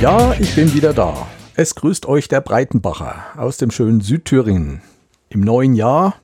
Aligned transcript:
Ja, 0.00 0.32
ich 0.32 0.54
bin 0.54 0.72
wieder 0.72 0.94
da. 0.94 1.26
Es 1.56 1.74
grüßt 1.74 2.06
euch 2.06 2.26
der 2.26 2.40
Breitenbacher 2.40 3.16
aus 3.36 3.58
dem 3.58 3.70
schönen 3.70 4.00
Südthüringen. 4.00 4.80
Im 5.28 5.42
neuen 5.42 5.74
Jahr 5.74 6.14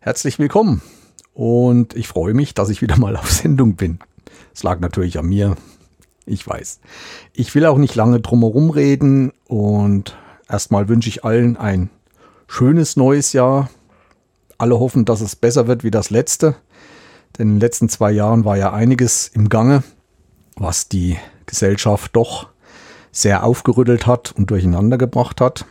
herzlich 0.00 0.40
willkommen. 0.40 0.82
Und 1.32 1.94
ich 1.94 2.08
freue 2.08 2.34
mich, 2.34 2.52
dass 2.52 2.68
ich 2.68 2.82
wieder 2.82 2.98
mal 2.98 3.16
auf 3.16 3.30
Sendung 3.30 3.76
bin. 3.76 4.00
Es 4.52 4.64
lag 4.64 4.80
natürlich 4.80 5.20
an 5.20 5.26
mir. 5.26 5.54
Ich 6.24 6.44
weiß. 6.44 6.80
Ich 7.32 7.54
will 7.54 7.66
auch 7.66 7.78
nicht 7.78 7.94
lange 7.94 8.18
drumherum 8.18 8.70
reden 8.70 9.32
und 9.46 10.18
erstmal 10.48 10.88
wünsche 10.88 11.08
ich 11.08 11.24
allen 11.24 11.56
ein 11.56 11.90
schönes 12.48 12.96
neues 12.96 13.32
Jahr. 13.32 13.70
Alle 14.58 14.80
hoffen, 14.80 15.04
dass 15.04 15.20
es 15.20 15.36
besser 15.36 15.68
wird 15.68 15.84
wie 15.84 15.92
das 15.92 16.10
letzte. 16.10 16.56
Denn 17.38 17.50
in 17.50 17.54
den 17.54 17.60
letzten 17.60 17.88
zwei 17.88 18.10
Jahren 18.10 18.44
war 18.44 18.56
ja 18.56 18.72
einiges 18.72 19.28
im 19.28 19.48
Gange, 19.48 19.84
was 20.56 20.88
die 20.88 21.16
Gesellschaft 21.46 22.16
doch 22.16 22.48
sehr 23.16 23.44
aufgerüttelt 23.44 24.06
hat 24.06 24.32
und 24.36 24.50
durcheinander 24.50 24.98
gebracht 24.98 25.40
hat. 25.40 25.64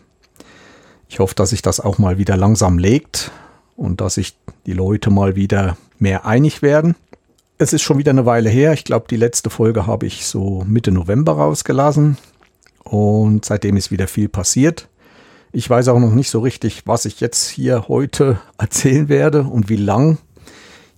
Ich 1.07 1.19
hoffe, 1.19 1.35
dass 1.35 1.51
sich 1.51 1.61
das 1.61 1.79
auch 1.79 1.99
mal 1.99 2.17
wieder 2.17 2.35
langsam 2.37 2.79
legt 2.79 3.31
und 3.75 4.01
dass 4.01 4.15
sich 4.15 4.35
die 4.65 4.73
Leute 4.73 5.11
mal 5.11 5.35
wieder 5.35 5.77
mehr 5.99 6.25
einig 6.25 6.63
werden. 6.63 6.95
Es 7.59 7.71
ist 7.71 7.83
schon 7.83 7.99
wieder 7.99 8.09
eine 8.09 8.25
Weile 8.25 8.49
her. 8.49 8.73
Ich 8.73 8.83
glaube, 8.83 9.05
die 9.09 9.15
letzte 9.15 9.51
Folge 9.51 9.85
habe 9.85 10.07
ich 10.07 10.25
so 10.25 10.63
Mitte 10.67 10.91
November 10.91 11.33
rausgelassen 11.33 12.17
und 12.83 13.45
seitdem 13.45 13.77
ist 13.77 13.91
wieder 13.91 14.07
viel 14.07 14.27
passiert. 14.27 14.89
Ich 15.51 15.69
weiß 15.69 15.87
auch 15.89 15.99
noch 15.99 16.13
nicht 16.13 16.31
so 16.31 16.39
richtig, 16.39 16.87
was 16.87 17.05
ich 17.05 17.21
jetzt 17.21 17.47
hier 17.47 17.87
heute 17.87 18.39
erzählen 18.57 19.07
werde 19.07 19.43
und 19.43 19.69
wie 19.69 19.77
lang. 19.77 20.17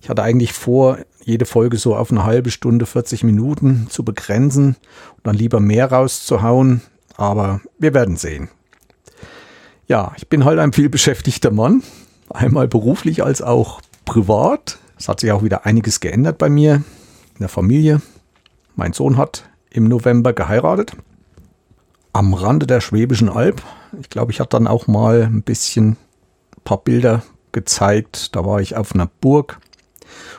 Ich 0.00 0.08
hatte 0.08 0.22
eigentlich 0.22 0.54
vor, 0.54 0.98
jede 1.28 1.44
Folge 1.44 1.76
so 1.76 1.94
auf 1.94 2.10
eine 2.10 2.24
halbe 2.24 2.50
Stunde, 2.50 2.86
40 2.86 3.22
Minuten 3.22 3.86
zu 3.90 4.02
begrenzen 4.02 4.76
und 5.16 5.26
dann 5.26 5.36
lieber 5.36 5.60
mehr 5.60 5.92
rauszuhauen. 5.92 6.80
Aber 7.16 7.60
wir 7.78 7.92
werden 7.92 8.16
sehen. 8.16 8.48
Ja, 9.86 10.12
ich 10.16 10.28
bin 10.28 10.44
halt 10.44 10.58
ein 10.58 10.72
vielbeschäftigter 10.72 11.50
Mann. 11.50 11.82
Einmal 12.30 12.66
beruflich 12.66 13.22
als 13.22 13.42
auch 13.42 13.80
privat. 14.06 14.78
Es 14.98 15.08
hat 15.08 15.20
sich 15.20 15.30
auch 15.30 15.42
wieder 15.42 15.66
einiges 15.66 16.00
geändert 16.00 16.38
bei 16.38 16.48
mir 16.48 16.76
in 17.34 17.40
der 17.40 17.48
Familie. 17.48 18.00
Mein 18.74 18.94
Sohn 18.94 19.18
hat 19.18 19.44
im 19.70 19.84
November 19.84 20.32
geheiratet. 20.32 20.92
Am 22.14 22.32
Rande 22.32 22.66
der 22.66 22.80
Schwäbischen 22.80 23.28
Alb. 23.28 23.62
Ich 24.00 24.08
glaube, 24.08 24.32
ich 24.32 24.40
hatte 24.40 24.56
dann 24.56 24.66
auch 24.66 24.86
mal 24.86 25.24
ein 25.24 25.42
bisschen 25.42 25.90
ein 25.90 26.62
paar 26.64 26.78
Bilder 26.78 27.22
gezeigt. 27.52 28.34
Da 28.34 28.46
war 28.46 28.60
ich 28.60 28.76
auf 28.76 28.94
einer 28.94 29.10
Burg 29.20 29.60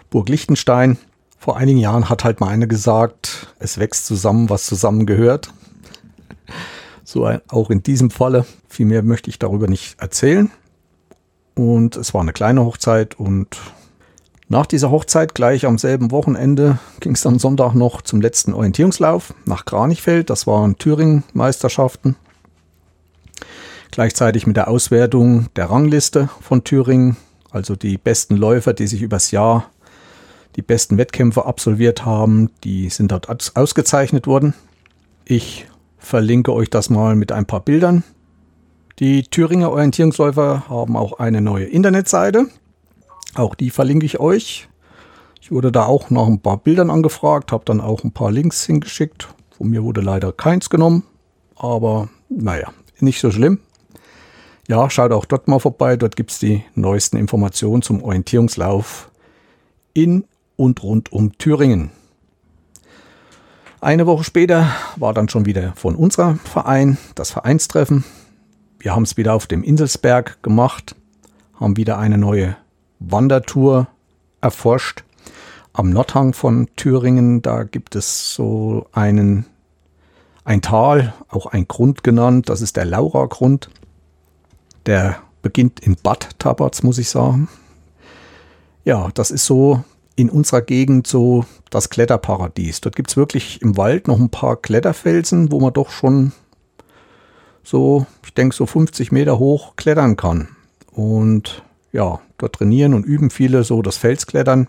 Burg 0.10 0.30
Liechtenstein. 0.30 0.98
Vor 1.38 1.58
einigen 1.58 1.80
Jahren 1.80 2.10
hat 2.10 2.24
halt 2.24 2.40
mal 2.40 2.50
eine 2.50 2.68
gesagt, 2.68 3.54
es 3.60 3.78
wächst 3.78 4.06
zusammen, 4.06 4.50
was 4.50 4.66
zusammengehört. 4.66 5.54
So 7.04 7.30
auch 7.48 7.70
in 7.70 7.82
diesem 7.82 8.12
Falle. 8.12 8.46
Viel 8.68 8.86
mehr 8.86 9.04
möchte 9.04 9.30
ich 9.30 9.40
darüber 9.40 9.68
nicht 9.68 10.00
erzählen. 10.00 10.52
Und 11.56 11.96
es 11.96 12.14
war 12.14 12.22
eine 12.22 12.34
kleine 12.34 12.64
Hochzeit 12.64 13.20
und 13.20 13.58
nach 14.52 14.66
dieser 14.66 14.90
Hochzeit, 14.90 15.36
gleich 15.36 15.68
am 15.68 15.78
selben 15.78 16.10
Wochenende, 16.10 16.80
ging 17.02 17.12
es 17.12 17.22
dann 17.22 17.38
Sonntag 17.38 17.76
noch 17.76 18.02
zum 18.02 18.20
letzten 18.20 18.56
Orientierungslauf 18.56 19.36
nach 19.46 19.66
Kranichfeld. 19.66 20.32
Das 20.32 20.48
waren 20.48 20.76
Thüringen-Meisterschaften. 20.80 22.16
Gleichzeitig 23.92 24.48
mit 24.48 24.58
der 24.58 24.68
Auswertung 24.68 25.50
der 25.56 25.70
Rangliste 25.70 26.30
von 26.42 26.64
Thüringen, 26.64 27.16
also 27.52 27.76
die 27.76 27.98
besten 27.98 28.36
Läufer, 28.36 28.74
die 28.74 28.88
sich 28.88 29.02
übers 29.02 29.32
Jahr 29.32 29.70
die 30.56 30.62
besten 30.62 30.98
Wettkämpfe 30.98 31.46
absolviert 31.46 32.06
haben, 32.06 32.50
die 32.64 32.90
sind 32.90 33.12
dort 33.12 33.56
ausgezeichnet 33.56 34.28
worden. 34.28 34.54
Ich 35.24 35.68
verlinke 35.98 36.54
euch 36.54 36.70
das 36.70 36.90
mal 36.90 37.16
mit 37.16 37.32
ein 37.32 37.46
paar 37.46 37.62
Bildern. 37.62 38.04
Die 39.00 39.24
Thüringer 39.24 39.72
Orientierungsläufer 39.72 40.68
haben 40.68 40.98
auch 40.98 41.20
eine 41.20 41.42
neue 41.42 41.66
Internetseite. 41.66 42.48
Auch 43.36 43.56
die 43.56 43.70
verlinke 43.70 44.06
ich 44.06 44.20
euch. 44.20 44.68
Ich 45.42 45.52
wurde 45.52 45.72
da 45.72 45.86
auch 45.86 46.10
nach 46.10 46.28
ein 46.28 46.42
paar 46.42 46.58
Bildern 46.58 46.90
angefragt, 46.90 47.52
habe 47.52 47.64
dann 47.66 47.80
auch 47.80 48.04
ein 48.04 48.12
paar 48.12 48.32
Links 48.32 48.66
hingeschickt. 48.66 49.30
Von 49.58 49.70
mir 49.70 49.84
wurde 49.84 50.02
leider 50.02 50.32
keins 50.32 50.70
genommen, 50.70 51.04
aber 51.56 52.10
naja, 52.28 52.74
nicht 53.00 53.22
so 53.22 53.32
schlimm. 53.32 53.60
Ja, 54.70 54.88
schaut 54.92 55.12
auch 55.12 55.26
dort 55.26 55.48
mal 55.48 55.58
vorbei. 55.58 55.98
Dort 55.98 56.16
gibt 56.16 56.30
es 56.30 56.38
die 56.38 56.64
neuesten 56.76 57.18
Informationen 57.18 57.82
zum 57.82 58.04
Orientierungslauf 58.04 59.10
in 59.96 60.26
und 60.58 60.84
rund 60.84 61.12
um 61.12 61.36
Thüringen. 61.40 61.90
Eine 63.82 64.06
Woche 64.06 64.24
später 64.24 64.70
war 64.96 65.16
dann 65.16 65.28
schon 65.28 65.48
wieder 65.48 65.74
von 65.76 65.96
unserem 65.96 66.38
Verein 66.38 67.00
das 67.16 67.32
Vereinstreffen. 67.32 68.04
Wir 68.78 68.94
haben 68.94 69.02
es 69.02 69.18
wieder 69.18 69.34
auf 69.34 69.48
dem 69.48 69.64
Inselsberg 69.64 70.44
gemacht, 70.44 70.96
haben 71.60 71.76
wieder 71.76 71.98
eine 71.98 72.20
neue 72.20 72.56
Wandertour 73.00 73.88
erforscht. 74.40 75.04
Am 75.74 75.90
Nordhang 75.90 76.34
von 76.34 76.68
Thüringen, 76.76 77.42
da 77.42 77.64
gibt 77.64 77.96
es 77.96 78.36
so 78.36 78.86
einen, 78.92 79.48
ein 80.44 80.62
Tal, 80.62 81.16
auch 81.28 81.48
ein 81.48 81.68
Grund 81.68 82.04
genannt, 82.04 82.50
das 82.50 82.62
ist 82.62 82.78
der 82.78 82.86
Laura-Grund. 82.86 83.72
Der 84.90 85.18
beginnt 85.44 85.82
in 85.82 85.98
Bad 86.02 86.30
Tabatz, 86.40 86.82
muss 86.82 86.98
ich 86.98 87.10
sagen. 87.10 87.48
Ja, 88.86 89.10
das 89.14 89.30
ist 89.30 89.46
so 89.46 89.84
in 90.16 90.32
unserer 90.32 90.64
Gegend 90.64 91.06
so 91.06 91.46
das 91.70 91.92
Kletterparadies. 91.92 92.82
Dort 92.82 92.96
gibt 92.96 93.12
es 93.12 93.16
wirklich 93.16 93.62
im 93.62 93.78
Wald 93.78 94.08
noch 94.08 94.20
ein 94.20 94.32
paar 94.32 94.56
Kletterfelsen, 94.56 95.52
wo 95.52 95.60
man 95.60 95.74
doch 95.74 95.92
schon 95.92 96.32
so, 97.64 98.08
ich 98.26 98.34
denke, 98.34 98.56
so 98.56 98.66
50 98.66 99.12
Meter 99.12 99.38
hoch 99.38 99.76
klettern 99.76 100.16
kann. 100.16 100.48
Und 100.92 101.62
ja, 101.92 102.20
dort 102.40 102.54
trainieren 102.56 102.96
und 102.96 103.06
üben 103.06 103.30
viele 103.30 103.64
so 103.64 103.84
das 103.84 103.98
Felsklettern. 103.98 104.68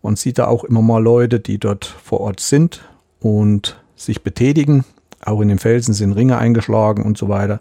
Man 0.00 0.16
sieht 0.16 0.38
da 0.38 0.46
auch 0.46 0.64
immer 0.64 0.80
mal 0.80 1.02
Leute, 1.02 1.40
die 1.40 1.58
dort 1.58 1.84
vor 1.84 2.22
Ort 2.22 2.40
sind 2.40 2.88
und 3.20 3.78
sich 3.96 4.22
betätigen. 4.22 4.86
Auch 5.22 5.42
in 5.42 5.48
den 5.48 5.58
Felsen 5.58 5.92
sind 5.92 6.12
Ringe 6.12 6.38
eingeschlagen 6.38 7.04
und 7.04 7.18
so 7.18 7.28
weiter. 7.28 7.60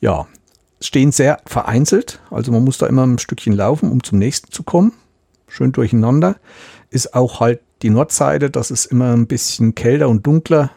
Ja, 0.00 0.26
stehen 0.80 1.12
sehr 1.12 1.40
vereinzelt. 1.46 2.20
Also 2.30 2.52
man 2.52 2.64
muss 2.64 2.78
da 2.78 2.86
immer 2.86 3.06
ein 3.06 3.18
Stückchen 3.18 3.54
laufen, 3.54 3.90
um 3.90 4.02
zum 4.02 4.18
nächsten 4.18 4.52
zu 4.52 4.62
kommen 4.62 4.92
schön 5.48 5.72
durcheinander. 5.72 6.36
Ist 6.90 7.14
auch 7.14 7.40
halt 7.40 7.60
die 7.82 7.90
Nordseite, 7.90 8.50
das 8.50 8.70
ist 8.70 8.86
immer 8.86 9.12
ein 9.12 9.26
bisschen 9.26 9.74
kälter 9.74 10.08
und 10.08 10.26
dunkler, 10.26 10.70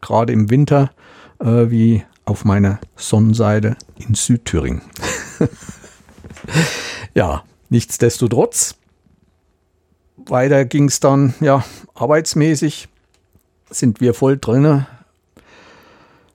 gerade 0.00 0.32
im 0.32 0.50
Winter, 0.50 0.90
äh, 1.40 1.70
wie 1.70 2.04
auf 2.24 2.44
meiner 2.44 2.80
Sonnenseite 2.96 3.76
in 3.96 4.14
Südthüringen. 4.14 4.82
ja, 7.14 7.44
nichtsdestotrotz. 7.68 8.76
Weiter 10.16 10.64
ging 10.64 10.86
es 10.86 10.98
dann, 10.98 11.34
ja, 11.40 11.64
arbeitsmäßig 11.94 12.88
sind 13.70 14.00
wir 14.00 14.12
voll 14.12 14.38
drin, 14.38 14.86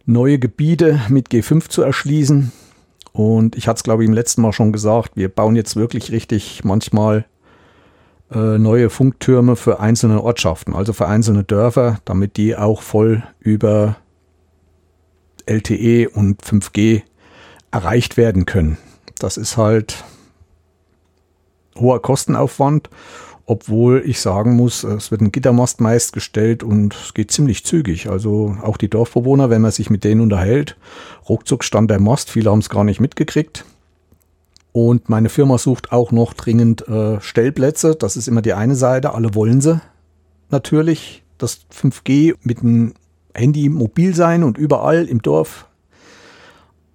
neue 0.05 0.39
Gebiete 0.39 1.01
mit 1.09 1.29
G5 1.29 1.69
zu 1.69 1.81
erschließen. 1.81 2.51
Und 3.13 3.55
ich 3.55 3.67
hatte 3.67 3.77
es, 3.77 3.83
glaube 3.83 4.03
ich, 4.03 4.09
im 4.09 4.13
letzten 4.13 4.41
Mal 4.41 4.53
schon 4.53 4.72
gesagt, 4.72 5.11
wir 5.16 5.29
bauen 5.29 5.55
jetzt 5.55 5.75
wirklich 5.75 6.11
richtig 6.11 6.63
manchmal 6.63 7.25
äh, 8.31 8.57
neue 8.57 8.89
Funktürme 8.89 9.55
für 9.55 9.79
einzelne 9.79 10.23
Ortschaften, 10.23 10.73
also 10.73 10.94
für 10.94 11.07
einzelne 11.07 11.44
Dörfer, 11.44 11.99
damit 12.05 12.38
die 12.38 12.55
auch 12.55 12.81
voll 12.81 13.23
über 13.39 13.97
LTE 15.45 16.09
und 16.09 16.41
5G 16.41 17.02
erreicht 17.72 18.17
werden 18.17 18.46
können. 18.46 18.78
Das 19.19 19.37
ist 19.37 19.58
halt 19.58 20.03
hoher 21.78 22.02
Kostenaufwand, 22.02 22.90
obwohl 23.46 24.03
ich 24.05 24.20
sagen 24.20 24.55
muss, 24.55 24.84
es 24.84 25.11
wird 25.11 25.22
ein 25.22 25.32
Gittermast 25.32 25.82
meist 25.82 26.14
gestellt 26.14 26.64
und 26.64 26.93
es 26.93 27.14
geht 27.14 27.32
ziemlich 27.32 27.66
zügig. 27.66 28.09
Also 28.09 28.58
auch 28.61 28.78
die 28.78 28.90
Dorfbewohner, 28.90 29.49
wenn 29.49 29.61
man 29.61 29.72
sich 29.72 29.90
mit 29.90 30.03
denen 30.03 30.22
unterhält, 30.22 30.78
ruckzuck 31.28 31.64
stand 31.64 31.91
der 31.91 31.99
Mast, 31.99 32.29
viele 32.29 32.52
haben 32.52 32.59
es 32.59 32.70
gar 32.70 32.84
nicht 32.84 32.99
mitgekriegt. 32.99 33.66
Und 34.73 35.09
meine 35.09 35.29
Firma 35.29 35.58
sucht 35.58 35.91
auch 35.91 36.11
noch 36.11 36.34
dringend 36.34 36.88
äh, 36.88 37.20
Stellplätze. 37.20 37.96
Das 37.96 38.16
ist 38.16 38.28
immer 38.28 38.41
die 38.41 38.53
eine 38.53 38.76
Seite. 38.76 39.14
Alle 39.14 39.35
wollen 39.35 39.59
sie 39.59 39.82
natürlich. 40.49 41.23
Das 41.37 41.61
5G 41.73 42.35
mit 42.44 42.61
dem 42.61 42.94
Handy 43.34 43.67
mobil 43.67 44.16
sein 44.16 44.44
und 44.44 44.58
überall 44.58 45.05
im 45.08 45.22
Dorf. 45.22 45.67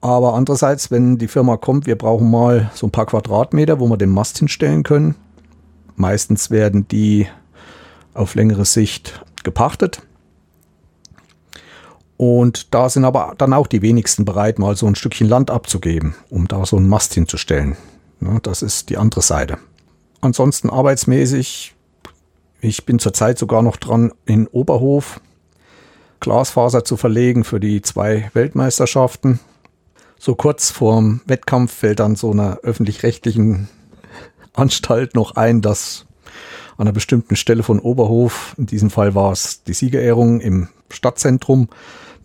Aber 0.01 0.35
andererseits, 0.35 0.91
wenn 0.91 1.19
die 1.19 1.29
Firma 1.29 1.57
kommt, 1.57 1.87
wir 1.87 1.99
brauchen 1.99 2.31
mal 2.31 2.71
so 2.75 2.87
ein 2.87 2.93
paar 2.93 3.07
Quadratmeter, 3.07 3.81
wo 3.81 3.89
wir 3.89 3.97
den 3.97 4.11
Mast 4.11 4.39
hinstellen 4.39 4.83
können. 4.83 5.17
Meistens 5.97 6.51
werden 6.51 6.87
die 6.89 7.27
auf 8.15 8.35
längere 8.35 8.65
Sicht 8.65 9.25
gepachtet. 9.43 10.03
Und 12.17 12.75
da 12.75 12.89
sind 12.89 13.05
aber 13.05 13.35
dann 13.37 13.53
auch 13.53 13.67
die 13.67 13.83
wenigsten 13.83 14.25
bereit, 14.25 14.59
mal 14.59 14.77
so 14.77 14.87
ein 14.87 14.95
Stückchen 14.95 15.29
Land 15.29 15.51
abzugeben, 15.51 16.15
um 16.31 16.49
da 16.49 16.65
so 16.65 16.77
einen 16.77 16.89
Mast 16.89 17.15
hinzustellen. 17.15 17.77
Ja, 18.21 18.39
das 18.41 18.63
ist 18.63 18.89
die 18.89 18.97
andere 18.97 19.21
Seite. 19.21 19.59
Ansonsten 20.23 20.71
arbeitsmäßig, 20.71 21.75
ich 22.61 22.87
bin 22.87 22.99
zurzeit 22.99 23.39
sogar 23.39 23.63
noch 23.63 23.77
dran 23.77 24.13
in 24.25 24.47
Oberhof, 24.47 25.21
Glasfaser 26.21 26.85
zu 26.85 26.97
verlegen 26.97 27.45
für 27.45 27.61
die 27.61 27.83
zwei 27.83 28.31
Weltmeisterschaften. 28.33 29.41
So 30.19 30.35
kurz 30.35 30.71
vorm 30.71 31.21
Wettkampf 31.27 31.73
fällt 31.73 32.01
dann 32.01 32.17
so 32.17 32.31
einer 32.31 32.61
öffentlich-rechtlichen 32.63 33.69
Anstalt 34.57 35.15
noch 35.15 35.37
ein, 35.37 35.61
dass 35.63 36.07
an 36.77 36.87
einer 36.87 36.93
bestimmten 36.93 37.37
Stelle 37.37 37.63
von 37.63 37.79
Oberhof, 37.79 38.55
in 38.59 38.67
diesem 38.67 38.91
Fall 38.91 39.15
war 39.15 39.33
es 39.33 39.63
die 39.63 39.73
Siegerehrung 39.73 40.41
im 40.41 40.69
Stadtzentrum, 40.91 41.69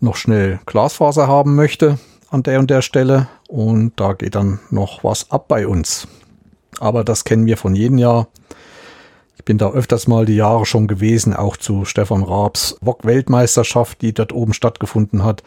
noch 0.00 0.16
schnell 0.16 0.60
Glasfaser 0.66 1.28
haben 1.28 1.54
möchte 1.54 1.98
an 2.30 2.42
der 2.42 2.58
und 2.58 2.70
der 2.70 2.82
Stelle 2.82 3.28
und 3.48 3.92
da 3.96 4.14
geht 4.14 4.34
dann 4.34 4.58
noch 4.70 5.04
was 5.04 5.30
ab 5.30 5.48
bei 5.48 5.66
uns. 5.66 6.08
Aber 6.80 7.04
das 7.04 7.24
kennen 7.24 7.46
wir 7.46 7.56
von 7.56 7.74
jedem 7.74 7.98
Jahr. 7.98 8.28
Ich 9.36 9.44
bin 9.44 9.58
da 9.58 9.70
öfters 9.70 10.08
mal 10.08 10.24
die 10.24 10.36
Jahre 10.36 10.64
schon 10.66 10.86
gewesen, 10.86 11.34
auch 11.34 11.56
zu 11.56 11.84
Stefan 11.84 12.22
Raabs 12.22 12.76
Wok-Weltmeisterschaft, 12.80 14.00
die 14.00 14.14
dort 14.14 14.32
oben 14.32 14.54
stattgefunden 14.54 15.24
hat. 15.24 15.42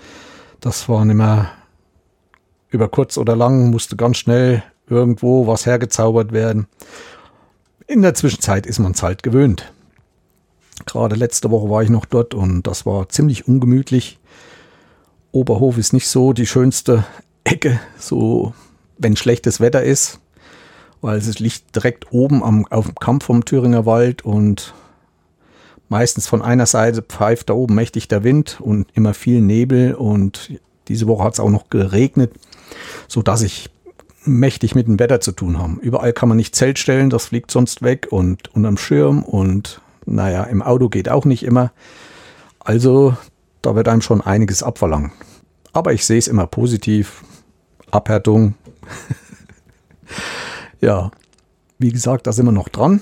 Das 0.62 0.88
war 0.88 1.04
nicht 1.06 1.16
mehr 1.16 1.50
über 2.70 2.88
kurz 2.88 3.18
oder 3.18 3.36
lang, 3.36 3.72
musste 3.72 3.96
ganz 3.96 4.18
schnell 4.18 4.64
irgendwo 4.88 5.48
was 5.48 5.66
hergezaubert 5.66 6.32
werden. 6.32 6.68
In 7.88 8.02
der 8.02 8.14
Zwischenzeit 8.14 8.66
ist 8.66 8.80
man 8.80 8.94
es 8.94 9.04
halt 9.04 9.24
gewöhnt. 9.24 9.72
Gerade 10.86 11.16
letzte 11.16 11.52
Woche 11.52 11.70
war 11.70 11.84
ich 11.84 11.90
noch 11.90 12.06
dort 12.06 12.34
und 12.34 12.64
das 12.64 12.86
war 12.86 13.10
ziemlich 13.10 13.48
ungemütlich. 13.48 14.20
Oberhof 15.32 15.78
ist 15.78 15.94
nicht 15.94 16.08
so 16.08 16.34
die 16.34 16.48
schönste 16.48 17.06
Ecke, 17.44 17.80
so 17.98 18.54
wenn 18.98 19.16
schlechtes 19.16 19.60
Wetter 19.60 19.84
ist 19.84 20.20
weil 21.06 21.20
es 21.20 21.38
liegt 21.38 21.76
direkt 21.76 22.12
oben 22.12 22.44
am, 22.44 22.66
auf 22.72 22.86
dem 22.86 22.96
Kampf 22.96 23.26
vom 23.26 23.46
Thüringer 23.46 23.86
Wald 23.86 24.26
und 24.26 24.74
meistens 25.88 26.26
von 26.26 26.42
einer 26.42 26.66
Seite 26.66 27.04
pfeift 27.04 27.50
da 27.50 27.54
oben 27.54 27.76
mächtig 27.76 28.08
der 28.08 28.24
Wind 28.24 28.60
und 28.60 28.88
immer 28.96 29.14
viel 29.14 29.40
Nebel 29.40 29.94
und 29.94 30.60
diese 30.88 31.08
Woche 31.08 31.24
hat 31.24 31.34
es 31.34 31.40
auch 31.40 31.52
noch 31.52 31.70
geregnet, 31.70 32.34
so 33.08 33.22
dass 33.22 33.44
ich 33.44 33.70
mächtig 34.26 34.76
mit 34.76 34.88
dem 34.88 35.00
Wetter 35.00 35.20
zu 35.22 35.32
tun 35.32 35.60
haben. 35.60 35.80
Überall 35.80 36.14
kann 36.14 36.30
man 36.30 36.38
nicht 36.38 36.56
Zelt 36.56 36.80
stellen, 36.80 37.10
das 37.10 37.28
fliegt 37.28 37.52
sonst 37.52 37.82
weg 37.82 38.08
und 38.10 38.54
unterm 38.56 38.78
Schirm 38.78 39.24
und 39.24 39.82
naja, 40.06 40.44
im 40.44 40.62
Auto 40.62 40.90
geht 40.90 41.10
auch 41.10 41.26
nicht 41.26 41.44
immer. 41.44 41.72
Also 42.60 43.16
da 43.62 43.76
wird 43.76 43.88
einem 43.88 44.02
schon 44.02 44.22
einiges 44.22 44.64
abverlangt. 44.64 45.12
Aber 45.74 45.94
ich 45.94 46.06
sehe 46.06 46.20
es 46.20 46.28
immer 46.28 46.48
positiv. 46.48 47.24
Abhärtung. 47.92 48.56
Ja, 50.82 51.10
wie 51.80 51.92
gesagt, 51.92 52.28
da 52.28 52.32
sind 52.32 52.46
wir 52.46 52.52
noch 52.52 52.70
dran. 52.70 53.02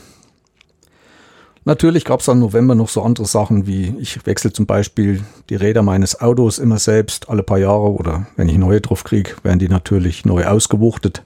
Natürlich 1.65 2.04
gab 2.04 2.19
es 2.19 2.25
dann 2.25 2.39
November 2.39 2.75
noch 2.75 2.89
so 2.89 3.01
andere 3.01 3.25
Sachen 3.25 3.68
wie 3.68 3.95
ich 4.00 4.25
wechsle 4.25 4.51
zum 4.51 4.65
Beispiel 4.65 5.24
die 5.50 5.56
Räder 5.56 5.81
meines 5.81 6.19
Autos 6.19 6.60
immer 6.60 6.77
selbst 6.77 7.30
alle 7.30 7.44
paar 7.44 7.57
Jahre 7.57 7.94
oder 7.94 8.27
wenn 8.36 8.50
ich 8.50 8.57
neue 8.57 8.81
drauf 8.81 9.06
kriege, 9.06 9.31
werden 9.44 9.60
die 9.60 9.69
natürlich 9.69 10.25
neu 10.25 10.45
ausgewuchtet. 10.45 11.24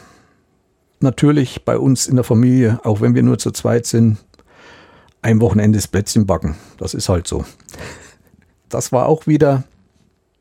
Natürlich 1.00 1.66
bei 1.66 1.78
uns 1.78 2.08
in 2.08 2.16
der 2.16 2.24
Familie, 2.24 2.80
auch 2.84 3.02
wenn 3.02 3.16
wir 3.16 3.24
nur 3.24 3.40
zu 3.40 3.52
zweit 3.52 3.86
sind, 3.86 4.18
ein 5.22 5.42
Wochenende 5.42 5.78
ist 5.78 5.88
Plätzchen 5.88 6.26
backen. 6.26 6.56
Das 6.78 6.94
ist 6.94 7.10
halt 7.10 7.28
so. 7.28 7.46
Das 8.70 8.92
war 8.92 9.08
auch 9.08 9.26
wieder. 9.28 9.64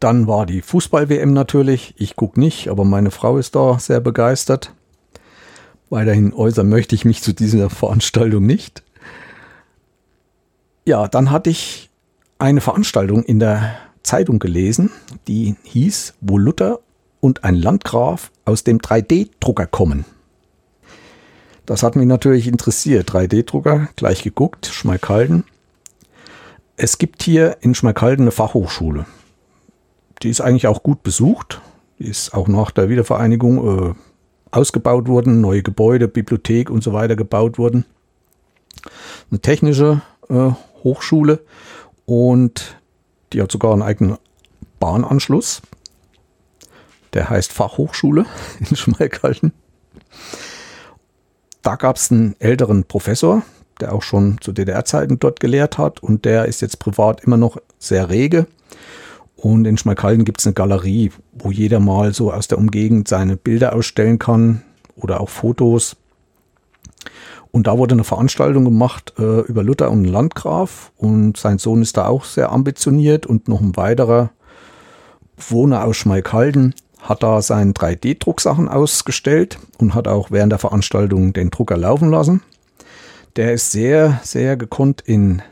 Dann 0.01 0.27
war 0.27 0.47
die 0.47 0.63
Fußball-WM 0.63 1.33
natürlich. 1.33 1.95
Ich 1.97 2.17
gucke 2.17 2.39
nicht, 2.39 2.69
aber 2.69 2.85
meine 2.85 3.11
Frau 3.11 3.39
ist 3.39 3.55
da 3.55 3.79
sehr 3.79 4.01
begeistert. 4.01 4.73
Weiterhin 5.91 6.33
äußern 6.33 6.69
möchte 6.69 6.95
ich 6.95 7.05
mich 7.05 7.23
zu 7.23 7.33
dieser 7.33 7.71
Veranstaltung 7.71 8.45
nicht. 8.45 8.83
Ja, 10.85 11.07
dann 11.07 11.31
hatte 11.31 11.51
ich 11.51 11.91
eine 12.39 12.61
Veranstaltung 12.61 13.23
in 13.23 13.39
der 13.39 13.77
Zeitung 14.03 14.39
gelesen, 14.39 14.91
die 15.29 15.57
hieß, 15.63 16.15
wo 16.21 16.39
Luther 16.39 16.81
und 17.21 17.45
ein 17.45 17.55
Landgraf 17.55 18.31
aus 18.45 18.65
dem 18.65 18.79
3D-Drucker 18.79 19.67
kommen. 19.67 20.05
Das 21.67 21.83
hat 21.83 21.95
mich 21.95 22.07
natürlich 22.07 22.49
interessiert. 22.49 23.11
3D-Drucker, 23.11 23.89
gleich 23.97 24.23
geguckt, 24.23 24.67
Schmalkalden. 24.67 25.45
Es 26.77 26.99
gibt 26.99 27.23
hier 27.23 27.59
in 27.61 27.75
Schmalkalden 27.75 28.25
eine 28.25 28.33
Fachhochschule. 28.33 29.07
Die 30.23 30.31
ist 30.31 30.41
eigentlich 30.41 30.67
auch 30.67 30.83
gut 30.83 31.03
besucht. 31.03 31.61
Die 31.99 32.07
ist 32.07 32.35
auch 32.35 32.49
nach 32.49 32.73
der 32.73 32.89
Wiedervereinigung 32.89 33.91
äh, 33.91 33.95
ausgebaut 34.51 35.09
worden, 35.09 35.41
neue 35.41 35.63
Gebäude, 35.63 36.09
Bibliothek 36.09 36.71
und 36.71 36.83
so 36.83 36.93
weiter 36.93 37.15
gebaut 37.15 37.59
wurden. 37.59 37.85
Eine 39.31 39.41
technische 39.41 40.03
äh, 40.29 40.51
Hochschule 40.83 41.41
und 42.05 42.82
die 43.33 43.43
hat 43.43 43.53
sogar 43.53 43.73
einen 43.73 43.83
eigenen 43.83 44.19
Bahnanschluss. 44.81 45.63
Der 47.13 47.29
heißt 47.31 47.53
Fachhochschule 47.53 48.27
in 48.61 48.77
Schmalkalden. 48.77 49.53
Da 51.63 51.77
gab 51.77 51.97
es 51.97 52.11
einen 52.11 52.35
älteren 52.41 52.85
Professor, 52.85 53.43
der 53.81 53.95
auch 53.95 54.03
schon 54.03 54.39
zu 54.41 54.53
DDR-Zeiten 54.53 55.19
dort 55.19 55.41
gelehrt 55.41 55.79
hat 55.79 56.03
und 56.03 56.25
der 56.25 56.47
ist 56.47 56.61
jetzt 56.61 56.79
privat 56.79 57.23
immer 57.23 57.37
noch 57.37 57.59
sehr 57.79 58.11
rege. 58.11 58.47
Und 59.37 59.67
in 59.67 59.77
Schmalkalden 59.77 60.25
gibt 60.25 60.41
es 60.41 60.47
eine 60.47 60.55
Galerie, 60.55 61.11
wo 61.33 61.51
jeder 61.51 61.81
mal 61.81 62.15
so 62.15 62.33
aus 62.33 62.49
der 62.49 62.59
Umgegend 62.59 63.09
seine 63.09 63.37
Bilder 63.37 63.75
ausstellen 63.75 64.19
kann 64.19 64.63
oder 64.95 65.21
auch 65.21 65.29
Fotos. 65.29 65.97
Und 67.53 67.67
da 67.67 67.77
wurde 67.77 67.95
eine 67.95 68.05
Veranstaltung 68.05 68.65
gemacht 68.65 69.13
äh, 69.19 69.41
über 69.43 69.63
Luther 69.63 69.91
und 69.91 70.05
Landgraf. 70.05 70.91
Und 70.97 71.37
sein 71.37 71.59
Sohn 71.59 71.83
ist 71.83 71.99
da 71.99 72.07
auch 72.07 72.25
sehr 72.25 72.51
ambitioniert. 72.51 73.27
Und 73.27 73.47
noch 73.47 73.61
ein 73.61 73.77
weiterer 73.77 74.31
Wohner 75.37 75.85
aus 75.85 75.99
Schmalkalden 75.99 76.75
hat 77.03 77.23
da 77.23 77.43
seine 77.43 77.73
3D-Drucksachen 77.73 78.69
ausgestellt 78.69 79.59
und 79.79 79.95
hat 79.95 80.09
auch 80.09 80.31
während 80.31 80.53
der 80.53 80.59
Veranstaltung 80.59 81.33
den 81.33 81.51
Drucker 81.51 81.77
laufen 81.77 82.11
lassen. 82.11 82.43
Der 83.37 83.53
ist 83.53 83.71
sehr, 83.71 84.21
sehr 84.23 84.57
gekonnt 84.57 85.03
in 85.05 85.43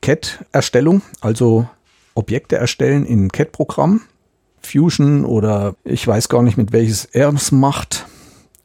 CAD-Erstellung, 0.00 1.02
also 1.20 1.68
Objekte 2.14 2.56
erstellen 2.56 3.04
in 3.04 3.30
CAD-Programm. 3.30 4.02
Fusion 4.60 5.24
oder 5.24 5.74
ich 5.84 6.06
weiß 6.06 6.28
gar 6.28 6.42
nicht, 6.42 6.56
mit 6.56 6.72
welches 6.72 7.04
er 7.04 7.32
es 7.32 7.52
macht. 7.52 8.06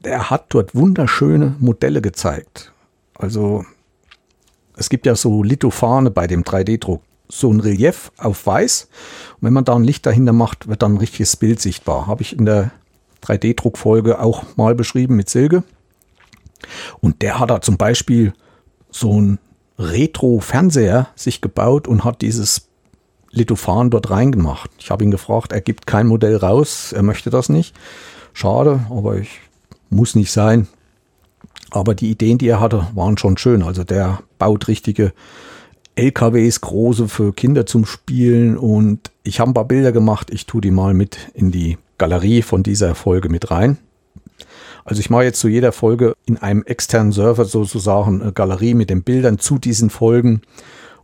Der 0.03 0.29
hat 0.29 0.45
dort 0.49 0.75
wunderschöne 0.75 1.55
Modelle 1.59 2.01
gezeigt. 2.01 2.73
Also 3.15 3.65
es 4.75 4.89
gibt 4.89 5.05
ja 5.05 5.15
so 5.15 5.43
Lithophane 5.43 6.11
bei 6.11 6.27
dem 6.27 6.43
3D-Druck. 6.43 7.01
So 7.29 7.51
ein 7.51 7.61
Relief 7.61 8.11
auf 8.17 8.45
weiß. 8.45 8.89
Und 9.35 9.41
wenn 9.41 9.53
man 9.53 9.65
da 9.65 9.75
ein 9.75 9.83
Licht 9.83 10.05
dahinter 10.05 10.33
macht, 10.33 10.67
wird 10.67 10.81
dann 10.81 10.95
ein 10.95 10.97
richtiges 10.97 11.37
Bild 11.37 11.61
sichtbar. 11.61 12.07
Habe 12.07 12.21
ich 12.21 12.37
in 12.37 12.45
der 12.45 12.71
3D-Druckfolge 13.23 14.19
auch 14.19 14.43
mal 14.57 14.75
beschrieben 14.75 15.15
mit 15.15 15.29
Silke. 15.29 15.63
Und 16.99 17.21
der 17.21 17.39
hat 17.39 17.49
da 17.49 17.61
zum 17.61 17.77
Beispiel 17.77 18.33
so 18.91 19.19
ein 19.19 19.39
Retro-Fernseher 19.79 21.07
sich 21.15 21.41
gebaut 21.41 21.87
und 21.87 22.03
hat 22.03 22.21
dieses 22.21 22.67
Lithophan 23.31 23.89
dort 23.89 24.11
reingemacht. 24.11 24.69
Ich 24.77 24.91
habe 24.91 25.03
ihn 25.03 25.11
gefragt, 25.11 25.51
er 25.51 25.61
gibt 25.61 25.87
kein 25.87 26.07
Modell 26.07 26.37
raus, 26.37 26.93
er 26.93 27.03
möchte 27.03 27.29
das 27.29 27.49
nicht. 27.49 27.75
Schade, 28.33 28.85
aber 28.89 29.17
ich 29.17 29.41
muss 29.93 30.15
nicht 30.15 30.31
sein. 30.31 30.67
Aber 31.71 31.95
die 31.95 32.11
Ideen, 32.11 32.37
die 32.37 32.47
er 32.47 32.59
hatte, 32.59 32.87
waren 32.93 33.17
schon 33.17 33.37
schön. 33.37 33.63
Also 33.63 33.83
der 33.83 34.19
baut 34.37 34.67
richtige 34.67 35.13
LKWs, 35.95 36.61
große 36.61 37.07
für 37.07 37.33
Kinder 37.33 37.65
zum 37.65 37.85
Spielen 37.85 38.57
und 38.57 39.11
ich 39.23 39.39
habe 39.39 39.51
ein 39.51 39.53
paar 39.53 39.67
Bilder 39.67 39.91
gemacht. 39.91 40.29
Ich 40.31 40.45
tue 40.45 40.61
die 40.61 40.71
mal 40.71 40.93
mit 40.93 41.17
in 41.33 41.51
die 41.51 41.77
Galerie 41.97 42.41
von 42.41 42.63
dieser 42.63 42.95
Folge 42.95 43.29
mit 43.29 43.51
rein. 43.51 43.77
Also 44.85 44.99
ich 44.99 45.09
mache 45.09 45.23
jetzt 45.23 45.39
zu 45.39 45.47
jeder 45.47 45.71
Folge 45.71 46.15
in 46.25 46.37
einem 46.37 46.63
externen 46.63 47.11
Server 47.11 47.45
sozusagen 47.45 48.21
eine 48.21 48.33
Galerie 48.33 48.73
mit 48.73 48.89
den 48.89 49.03
Bildern 49.03 49.39
zu 49.39 49.57
diesen 49.57 49.89
Folgen. 49.89 50.41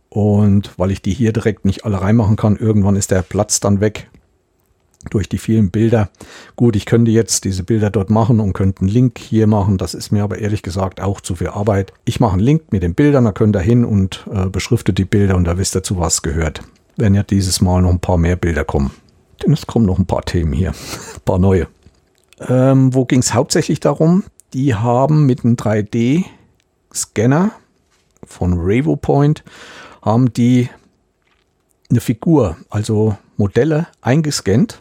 Und 0.10 0.72
weil 0.78 0.92
ich 0.92 1.02
die 1.02 1.14
hier 1.14 1.34
direkt 1.34 1.66
nicht 1.66 1.86
alle 1.86 2.02
reinmachen 2.02 2.36
kann, 2.36 2.58
irgendwann 2.58 2.96
ist 2.96 3.12
der 3.12 3.22
Platz 3.22 3.60
dann 3.60 3.80
weg 3.80 4.10
durch 5.10 5.30
die 5.30 5.38
vielen 5.38 5.72
Bilder. 5.72 6.10
Gut, 6.56 6.76
ich 6.76 6.86
könnte 6.86 7.12
jetzt 7.12 7.46
diese 7.46 7.64
Bilder 7.64 7.90
dort 7.90 8.10
machen 8.10 8.40
und 8.40 8.54
könnte 8.54 8.82
einen 8.82 8.90
Link 8.90 9.18
hier 9.18 9.48
machen. 9.48 9.78
Das 9.78 9.94
ist 9.94 10.12
mir 10.12 10.24
aber 10.24 10.40
ehrlich 10.40 10.62
gesagt 10.62 11.00
auch 11.00 11.22
zu 11.22 11.36
viel 11.36 11.48
Arbeit. 11.48 11.94
Ich 12.04 12.20
mache 12.20 12.34
einen 12.34 12.42
Link 12.42 12.72
mit 12.72 12.84
den 12.84 12.96
Bildern, 12.96 13.24
da 13.26 13.32
könnt 13.32 13.56
ihr 13.56 13.62
hin 13.62 13.86
und 13.86 14.28
äh, 14.32 14.48
beschriftet 14.48 14.98
die 14.98 15.06
Bilder 15.06 15.38
und 15.38 15.46
da 15.46 15.58
wisst 15.58 15.76
ihr, 15.76 15.84
zu 15.84 15.98
was 15.98 16.22
gehört. 16.22 16.62
Wenn 16.98 17.16
ja 17.16 17.24
dieses 17.24 17.62
Mal 17.62 17.82
noch 17.82 17.92
ein 17.92 18.00
paar 18.00 18.18
mehr 18.18 18.36
Bilder 18.36 18.66
kommen. 18.66 18.92
Denn 19.42 19.54
es 19.54 19.66
kommen 19.66 19.86
noch 19.86 20.00
ein 20.00 20.06
paar 20.06 20.24
Themen 20.24 20.52
hier, 20.52 20.72
ein 21.16 21.22
paar 21.24 21.40
neue. 21.40 21.68
Ähm, 22.48 22.94
wo 22.94 23.06
ging 23.06 23.20
es 23.20 23.34
hauptsächlich 23.34 23.80
darum? 23.80 24.24
Die 24.54 24.76
haben 24.76 25.26
mit 25.26 25.46
einem 25.46 25.56
3D-Scanner 25.56 27.52
von 28.26 28.54
RavoPoint 28.58 29.44
haben 30.02 30.34
die 30.34 30.70
eine 31.90 32.00
Figur, 32.00 32.58
also 32.70 33.18
Modelle 33.38 33.88
eingescannt, 34.02 34.80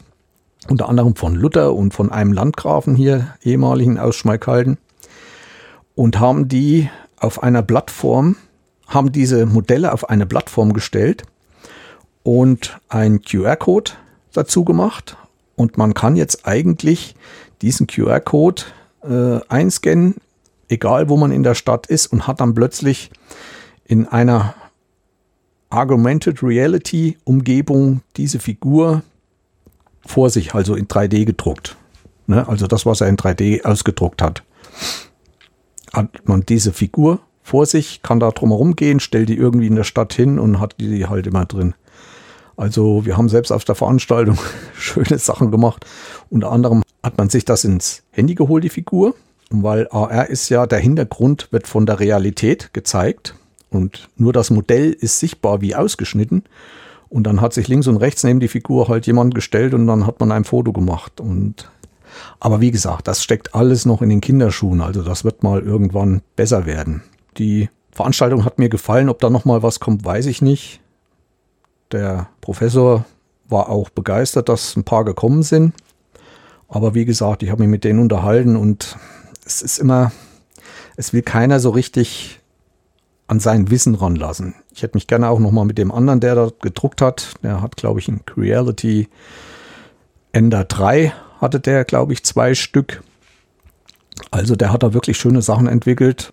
unter 0.70 0.88
anderem 0.88 1.16
von 1.16 1.34
Luther 1.34 1.74
und 1.74 1.94
von 1.94 2.10
einem 2.10 2.32
Landgrafen 2.32 2.94
hier, 2.94 3.34
ehemaligen 3.42 3.98
aus 3.98 4.16
Schmalkalden, 4.16 4.78
und 5.94 6.20
haben 6.20 6.48
die 6.48 6.88
auf 7.18 7.42
einer 7.42 7.62
Plattform, 7.62 8.36
haben 8.86 9.12
diese 9.12 9.46
Modelle 9.46 9.92
auf 9.92 10.08
eine 10.08 10.26
Plattform 10.26 10.72
gestellt 10.72 11.24
und 12.22 12.78
ein 12.88 13.22
QR-Code 13.22 13.92
dazu 14.32 14.64
gemacht. 14.64 15.16
Und 15.56 15.76
man 15.76 15.94
kann 15.94 16.14
jetzt 16.14 16.46
eigentlich 16.46 17.16
diesen 17.62 17.86
QR-Code 17.86 18.62
äh, 19.02 19.40
einscannen, 19.48 20.16
egal 20.68 21.08
wo 21.08 21.16
man 21.16 21.32
in 21.32 21.42
der 21.42 21.54
Stadt 21.54 21.86
ist, 21.86 22.06
und 22.06 22.26
hat 22.26 22.40
dann 22.40 22.54
plötzlich 22.54 23.10
in 23.84 24.06
einer 24.06 24.54
Augmented 25.70 26.42
Reality 26.42 27.18
Umgebung 27.24 28.02
diese 28.16 28.38
Figur 28.38 29.02
vor 30.08 30.30
sich, 30.30 30.54
also 30.54 30.74
in 30.74 30.88
3D 30.88 31.26
gedruckt. 31.26 31.76
Ne? 32.26 32.48
Also 32.48 32.66
das, 32.66 32.86
was 32.86 33.00
er 33.00 33.08
in 33.08 33.16
3D 33.16 33.64
ausgedruckt 33.64 34.22
hat. 34.22 34.42
Hat 35.92 36.26
man 36.26 36.44
diese 36.46 36.72
Figur 36.72 37.20
vor 37.42 37.66
sich, 37.66 38.02
kann 38.02 38.20
da 38.20 38.30
drumherum 38.30 38.74
gehen, 38.74 39.00
stellt 39.00 39.28
die 39.28 39.36
irgendwie 39.36 39.66
in 39.66 39.76
der 39.76 39.84
Stadt 39.84 40.12
hin 40.12 40.38
und 40.38 40.60
hat 40.60 40.76
die 40.80 41.06
halt 41.06 41.26
immer 41.26 41.44
drin. 41.44 41.74
Also 42.56 43.04
wir 43.06 43.16
haben 43.16 43.28
selbst 43.28 43.52
auf 43.52 43.64
der 43.64 43.74
Veranstaltung 43.74 44.38
schöne 44.74 45.18
Sachen 45.18 45.50
gemacht. 45.50 45.86
Unter 46.30 46.50
anderem 46.52 46.82
hat 47.02 47.18
man 47.18 47.28
sich 47.28 47.44
das 47.44 47.64
ins 47.64 48.02
Handy 48.10 48.34
geholt, 48.34 48.64
die 48.64 48.68
Figur, 48.70 49.14
weil 49.50 49.88
AR 49.90 50.28
ist 50.28 50.48
ja, 50.48 50.66
der 50.66 50.78
Hintergrund 50.78 51.48
wird 51.50 51.66
von 51.66 51.86
der 51.86 52.00
Realität 52.00 52.72
gezeigt 52.72 53.34
und 53.70 54.08
nur 54.16 54.32
das 54.32 54.50
Modell 54.50 54.92
ist 54.92 55.20
sichtbar 55.20 55.60
wie 55.60 55.74
ausgeschnitten. 55.74 56.44
Und 57.08 57.24
dann 57.24 57.40
hat 57.40 57.54
sich 57.54 57.68
links 57.68 57.86
und 57.86 57.96
rechts 57.96 58.22
neben 58.24 58.40
die 58.40 58.48
Figur 58.48 58.88
halt 58.88 59.06
jemand 59.06 59.34
gestellt 59.34 59.74
und 59.74 59.86
dann 59.86 60.06
hat 60.06 60.20
man 60.20 60.30
ein 60.30 60.44
Foto 60.44 60.72
gemacht. 60.72 61.20
Und 61.20 61.70
aber 62.40 62.60
wie 62.60 62.70
gesagt, 62.70 63.08
das 63.08 63.22
steckt 63.22 63.54
alles 63.54 63.86
noch 63.86 64.02
in 64.02 64.08
den 64.10 64.20
Kinderschuhen. 64.20 64.80
Also 64.80 65.02
das 65.02 65.24
wird 65.24 65.42
mal 65.42 65.60
irgendwann 65.60 66.22
besser 66.36 66.66
werden. 66.66 67.02
Die 67.38 67.70
Veranstaltung 67.90 68.44
hat 68.44 68.58
mir 68.58 68.68
gefallen. 68.68 69.08
Ob 69.08 69.20
da 69.20 69.30
noch 69.30 69.44
mal 69.44 69.62
was 69.62 69.80
kommt, 69.80 70.04
weiß 70.04 70.26
ich 70.26 70.42
nicht. 70.42 70.80
Der 71.92 72.28
Professor 72.40 73.04
war 73.48 73.70
auch 73.70 73.88
begeistert, 73.90 74.48
dass 74.48 74.76
ein 74.76 74.84
paar 74.84 75.04
gekommen 75.04 75.42
sind. 75.42 75.72
Aber 76.68 76.94
wie 76.94 77.06
gesagt, 77.06 77.42
ich 77.42 77.50
habe 77.50 77.62
mich 77.62 77.70
mit 77.70 77.84
denen 77.84 77.98
unterhalten 77.98 78.56
und 78.56 78.98
es 79.46 79.62
ist 79.62 79.78
immer, 79.78 80.12
es 80.96 81.14
will 81.14 81.22
keiner 81.22 81.60
so 81.60 81.70
richtig 81.70 82.37
an 83.28 83.40
sein 83.40 83.70
Wissen 83.70 83.94
ranlassen. 83.94 84.54
Ich 84.74 84.82
hätte 84.82 84.96
mich 84.96 85.06
gerne 85.06 85.28
auch 85.28 85.38
noch 85.38 85.52
mal 85.52 85.64
mit 85.64 85.78
dem 85.78 85.92
anderen, 85.92 86.20
der 86.20 86.34
da 86.34 86.50
gedruckt 86.60 87.02
hat, 87.02 87.34
der 87.42 87.62
hat, 87.62 87.76
glaube 87.76 88.00
ich, 88.00 88.08
ein 88.08 88.24
Creality 88.24 89.08
Ender 90.32 90.64
3 90.64 91.12
hatte 91.40 91.60
der, 91.60 91.84
glaube 91.84 92.12
ich, 92.12 92.24
zwei 92.24 92.54
Stück. 92.54 93.02
Also 94.30 94.56
der 94.56 94.72
hat 94.72 94.82
da 94.82 94.92
wirklich 94.94 95.16
schöne 95.16 95.42
Sachen 95.42 95.68
entwickelt 95.68 96.32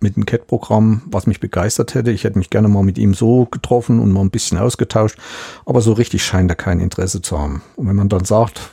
mit 0.00 0.16
einem 0.16 0.24
CAD-Programm, 0.24 1.02
was 1.06 1.26
mich 1.26 1.40
begeistert 1.40 1.94
hätte. 1.94 2.10
Ich 2.10 2.24
hätte 2.24 2.38
mich 2.38 2.48
gerne 2.48 2.68
mal 2.68 2.82
mit 2.82 2.96
ihm 2.96 3.12
so 3.12 3.46
getroffen 3.46 4.00
und 4.00 4.12
mal 4.12 4.22
ein 4.22 4.30
bisschen 4.30 4.56
ausgetauscht, 4.56 5.18
aber 5.66 5.82
so 5.82 5.92
richtig 5.92 6.24
scheint 6.24 6.50
er 6.50 6.56
kein 6.56 6.80
Interesse 6.80 7.20
zu 7.20 7.38
haben. 7.38 7.62
Und 7.76 7.88
wenn 7.88 7.96
man 7.96 8.08
dann 8.08 8.24
sagt, 8.24 8.70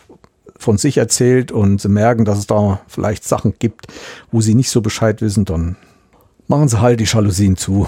von 0.58 0.78
sich 0.78 0.98
erzählt 0.98 1.52
und 1.52 1.82
sie 1.82 1.90
merken, 1.90 2.26
dass 2.26 2.40
es 2.40 2.48
da 2.48 2.80
vielleicht 2.88 3.24
Sachen 3.24 3.56
gibt, 3.60 3.88
wo 4.32 4.42
sie 4.42 4.56
nicht 4.56 4.70
so 4.70 4.82
Bescheid 4.82 5.22
wissen, 5.22 5.46
dann 5.46 5.76
machen 6.48 6.68
sie 6.68 6.82
halt 6.82 7.00
die 7.00 7.06
Jalousien 7.06 7.58
zu. 7.58 7.88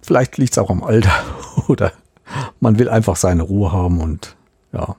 Vielleicht 0.00 0.38
liegt 0.38 0.52
es 0.52 0.58
auch 0.58 0.70
am 0.70 0.82
Alter 0.82 1.12
oder 1.68 1.92
man 2.60 2.78
will 2.78 2.88
einfach 2.88 3.16
seine 3.16 3.42
Ruhe 3.42 3.72
haben 3.72 4.00
und 4.00 4.36
ja. 4.72 4.96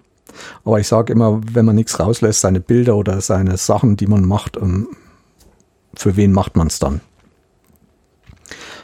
Aber 0.65 0.79
ich 0.79 0.87
sage 0.87 1.13
immer, 1.13 1.41
wenn 1.51 1.65
man 1.65 1.75
nichts 1.75 1.99
rauslässt, 1.99 2.41
seine 2.41 2.59
Bilder 2.59 2.95
oder 2.95 3.21
seine 3.21 3.57
Sachen, 3.57 3.97
die 3.97 4.07
man 4.07 4.25
macht, 4.25 4.57
ähm, 4.57 4.87
für 5.95 6.15
wen 6.15 6.31
macht 6.31 6.55
man 6.55 6.67
es 6.67 6.79
dann? 6.79 7.01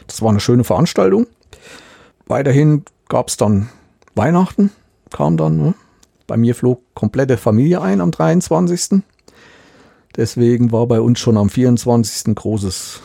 Das 0.06 0.22
war 0.22 0.30
eine 0.30 0.40
schöne 0.40 0.64
Veranstaltung. 0.64 1.26
Weiterhin 2.26 2.84
gab 3.08 3.28
es 3.28 3.36
dann 3.36 3.68
Weihnachten, 4.14 4.70
kam 5.10 5.36
dann. 5.36 5.56
Ne? 5.56 5.74
Bei 6.26 6.36
mir 6.36 6.54
flog 6.54 6.82
komplette 6.94 7.36
Familie 7.36 7.80
ein 7.80 8.00
am 8.00 8.10
23. 8.10 9.02
Deswegen 10.16 10.72
war 10.72 10.86
bei 10.86 11.00
uns 11.00 11.18
schon 11.18 11.36
am 11.36 11.48
24. 11.48 12.34
großes 12.34 13.00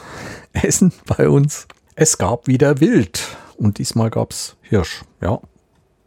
Essen 0.56 0.94
bei 1.06 1.30
uns. 1.30 1.68
Es 1.96 2.18
gab 2.18 2.48
wieder 2.48 2.80
Wild 2.80 3.38
und 3.58 3.78
diesmal 3.78 4.10
gab 4.10 4.32
es 4.32 4.56
Hirsch. 4.62 5.04
Ja, 5.22 5.40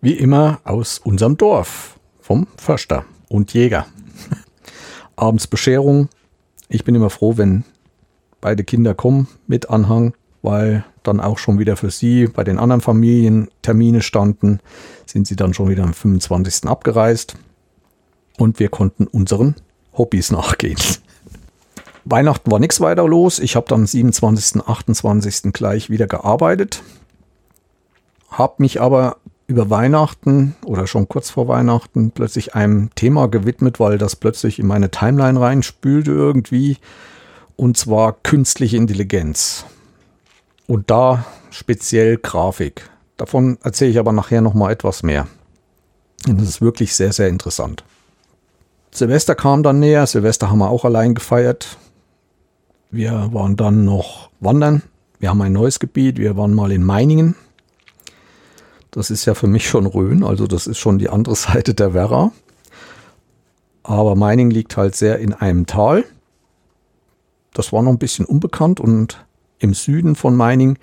wie 0.01 0.13
immer 0.13 0.61
aus 0.65 0.99
unserem 0.99 1.37
Dorf 1.37 1.99
vom 2.21 2.47
Förster 2.57 3.05
und 3.29 3.53
Jäger. 3.55 3.87
Abends 5.17 5.47
Bescherung. 5.47 6.09
Ich 6.69 6.85
bin 6.85 6.95
immer 6.95 7.11
froh, 7.11 7.37
wenn 7.37 7.65
beide 8.41 8.65
Kinder 8.65 8.95
kommen 8.95 9.29
mit 9.47 9.71
Anhang, 9.71 10.15
weil 10.43 10.85
dann 11.03 11.21
auch 11.21 11.39
schon 11.39 11.59
wieder 11.59 11.77
für 11.77 11.91
sie 11.91 12.27
bei 12.27 12.45
den 12.45 12.59
anderen 12.59 12.81
Familien 12.81 13.49
Termine 13.63 14.03
standen, 14.03 14.61
sind 15.07 15.27
sie 15.27 15.37
dann 15.37 15.55
schon 15.55 15.69
wieder 15.69 15.85
am 15.85 15.95
25. 15.95 16.69
abgereist 16.69 17.37
und 18.37 18.59
wir 18.61 18.69
konnten 18.69 19.07
unseren 19.07 19.57
Hobbys 19.97 20.31
nachgehen. 20.31 20.79
Weihnachten 22.05 22.51
war 22.51 22.59
nichts 22.59 22.81
weiter 22.81 23.07
los. 23.07 23.39
Ich 23.39 23.57
habe 23.57 23.67
dann 23.69 23.81
am 23.81 23.87
27., 23.87 24.63
28. 24.67 25.53
gleich 25.53 25.91
wieder 25.91 26.07
gearbeitet. 26.07 26.83
Habe 28.31 28.55
mich 28.59 28.81
aber 28.81 29.17
über 29.47 29.71
Weihnachten 29.71 30.55
oder 30.65 30.87
schon 30.87 31.09
kurz 31.09 31.31
vor 31.31 31.49
Weihnachten 31.49 32.11
plötzlich 32.11 32.55
einem 32.55 32.95
Thema 32.95 33.29
gewidmet, 33.29 33.81
weil 33.81 33.97
das 33.97 34.15
plötzlich 34.15 34.59
in 34.59 34.67
meine 34.67 34.91
Timeline 34.91 35.41
reinspülte 35.41 36.13
irgendwie. 36.13 36.77
Und 37.57 37.77
zwar 37.77 38.13
künstliche 38.13 38.77
Intelligenz. 38.77 39.65
Und 40.67 40.91
da 40.91 41.25
speziell 41.51 42.19
Grafik. 42.19 42.91
Davon 43.17 43.59
erzähle 43.63 43.91
ich 43.91 43.99
aber 43.99 44.13
nachher 44.13 44.43
nochmal 44.43 44.73
etwas 44.73 45.03
mehr. 45.03 45.27
Und 46.29 46.41
das 46.41 46.49
ist 46.49 46.61
wirklich 46.61 46.95
sehr, 46.95 47.13
sehr 47.13 47.29
interessant. 47.29 47.85
Silvester 48.91 49.35
kam 49.35 49.63
dann 49.63 49.81
näher. 49.81 50.07
Silvester 50.07 50.51
haben 50.51 50.59
wir 50.59 50.69
auch 50.69 50.85
allein 50.85 51.15
gefeiert. 51.15 51.79
Wir 52.91 53.35
waren 53.35 53.57
dann 53.57 53.85
noch 53.85 54.31
wandern 54.41 54.83
Wir 55.19 55.29
haben 55.29 55.43
ein 55.43 55.53
neues 55.53 55.79
Gebiet. 55.79 56.19
Wir 56.19 56.37
waren 56.37 56.55
mal 56.55 56.73
in 56.73 56.83
Meiningen. 56.83 57.35
Das 58.91 59.11
ist 59.11 59.27
ja 59.27 59.35
für 59.35 59.47
mich 59.47 59.69
schon 59.69 59.85
Rhön, 59.85 60.25
also 60.25 60.47
das 60.47 60.67
ist 60.67 60.79
schon 60.79 60.99
die 60.99 61.11
andere 61.11 61.35
Seite 61.37 61.75
der 61.75 61.93
Werra. 61.93 62.33
Aber 63.83 64.17
Meiningen 64.17 64.51
liegt 64.51 64.77
halt 64.77 64.95
sehr 64.97 65.19
in 65.19 65.35
einem 65.35 65.67
Tal. 65.67 66.05
Das 67.53 67.73
war 67.73 67.83
noch 67.83 67.93
ein 67.93 67.99
bisschen 67.99 68.25
unbekannt 68.25 68.81
und 68.81 69.25
im 69.59 69.75
Süden 69.75 70.15
von 70.15 70.35
Meiningen 70.35 70.79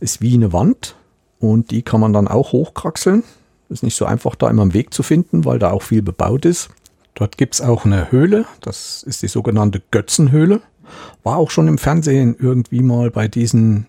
ist 0.00 0.20
wie 0.20 0.34
eine 0.34 0.52
Wand 0.52 0.96
und 1.38 1.70
die 1.70 1.82
kann 1.82 2.00
man 2.00 2.12
dann 2.12 2.26
auch 2.26 2.52
hochkraxeln. 2.52 3.22
Ist 3.68 3.82
nicht 3.82 3.96
so 3.96 4.04
einfach, 4.04 4.34
da 4.34 4.48
immer 4.48 4.62
einen 4.62 4.74
Weg 4.74 4.92
zu 4.94 5.02
finden, 5.02 5.44
weil 5.44 5.58
da 5.58 5.70
auch 5.70 5.82
viel 5.82 6.02
bebaut 6.02 6.44
ist. 6.44 6.70
Dort 7.14 7.38
gibt 7.38 7.54
es 7.54 7.60
auch 7.60 7.84
eine 7.84 8.10
Höhle, 8.12 8.46
das 8.60 9.02
ist 9.02 9.22
die 9.22 9.28
sogenannte 9.28 9.80
Götzenhöhle. 9.90 10.60
War 11.22 11.36
auch 11.36 11.50
schon 11.50 11.68
im 11.68 11.78
Fernsehen 11.78 12.36
irgendwie 12.38 12.82
mal 12.82 13.10
bei 13.10 13.28
diesen 13.28 13.86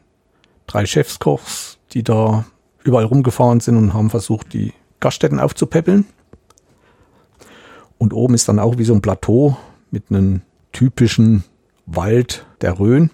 drei 0.65 0.85
Chefskochs, 0.85 1.77
die 1.93 2.03
da 2.03 2.45
überall 2.83 3.05
rumgefahren 3.05 3.59
sind 3.59 3.77
und 3.77 3.93
haben 3.93 4.09
versucht, 4.09 4.53
die 4.53 4.73
Gaststätten 4.99 5.39
aufzupäppeln. 5.39 6.05
Und 7.97 8.13
oben 8.13 8.33
ist 8.33 8.47
dann 8.47 8.59
auch 8.59 8.77
wie 8.77 8.83
so 8.83 8.93
ein 8.93 9.01
Plateau 9.01 9.57
mit 9.91 10.05
einem 10.09 10.41
typischen 10.71 11.43
Wald 11.85 12.45
der 12.61 12.79
Rhön. 12.79 13.09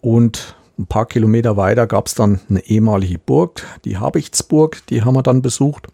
Und 0.00 0.56
ein 0.78 0.86
paar 0.86 1.06
Kilometer 1.06 1.56
weiter 1.56 1.86
gab 1.86 2.06
es 2.06 2.14
dann 2.14 2.40
eine 2.48 2.64
ehemalige 2.64 3.18
Burg, 3.18 3.66
die 3.84 3.98
Habichtsburg, 3.98 4.82
die 4.88 5.02
haben 5.02 5.14
wir 5.14 5.22
dann 5.22 5.42
besucht. 5.42 5.88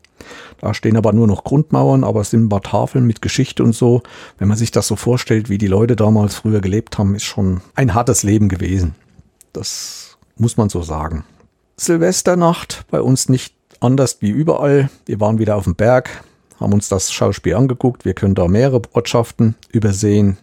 Da 0.60 0.74
stehen 0.74 0.96
aber 0.96 1.12
nur 1.12 1.26
noch 1.26 1.44
Grundmauern, 1.44 2.04
aber 2.04 2.22
es 2.22 2.30
sind 2.30 2.44
ein 2.44 2.48
paar 2.48 2.62
Tafeln 2.62 3.06
mit 3.06 3.22
Geschichte 3.22 3.62
und 3.62 3.74
so. 3.74 4.02
Wenn 4.38 4.48
man 4.48 4.56
sich 4.56 4.70
das 4.70 4.86
so 4.86 4.96
vorstellt, 4.96 5.48
wie 5.48 5.58
die 5.58 5.66
Leute 5.66 5.96
damals 5.96 6.36
früher 6.36 6.60
gelebt 6.60 6.98
haben, 6.98 7.14
ist 7.14 7.24
schon 7.24 7.60
ein 7.74 7.94
hartes 7.94 8.22
Leben 8.22 8.48
gewesen. 8.48 8.94
Das 9.52 10.16
muss 10.36 10.56
man 10.56 10.68
so 10.68 10.82
sagen. 10.82 11.24
Silvesternacht 11.76 12.86
bei 12.90 13.00
uns 13.00 13.28
nicht 13.28 13.54
anders 13.80 14.18
wie 14.20 14.30
überall. 14.30 14.90
Wir 15.04 15.20
waren 15.20 15.38
wieder 15.38 15.56
auf 15.56 15.64
dem 15.64 15.74
Berg, 15.74 16.24
haben 16.58 16.72
uns 16.72 16.88
das 16.88 17.12
Schauspiel 17.12 17.54
angeguckt. 17.54 18.04
Wir 18.04 18.14
können 18.14 18.34
da 18.34 18.48
mehrere 18.48 18.82
Ortschaften 18.92 19.54
übersehen. 19.70 20.38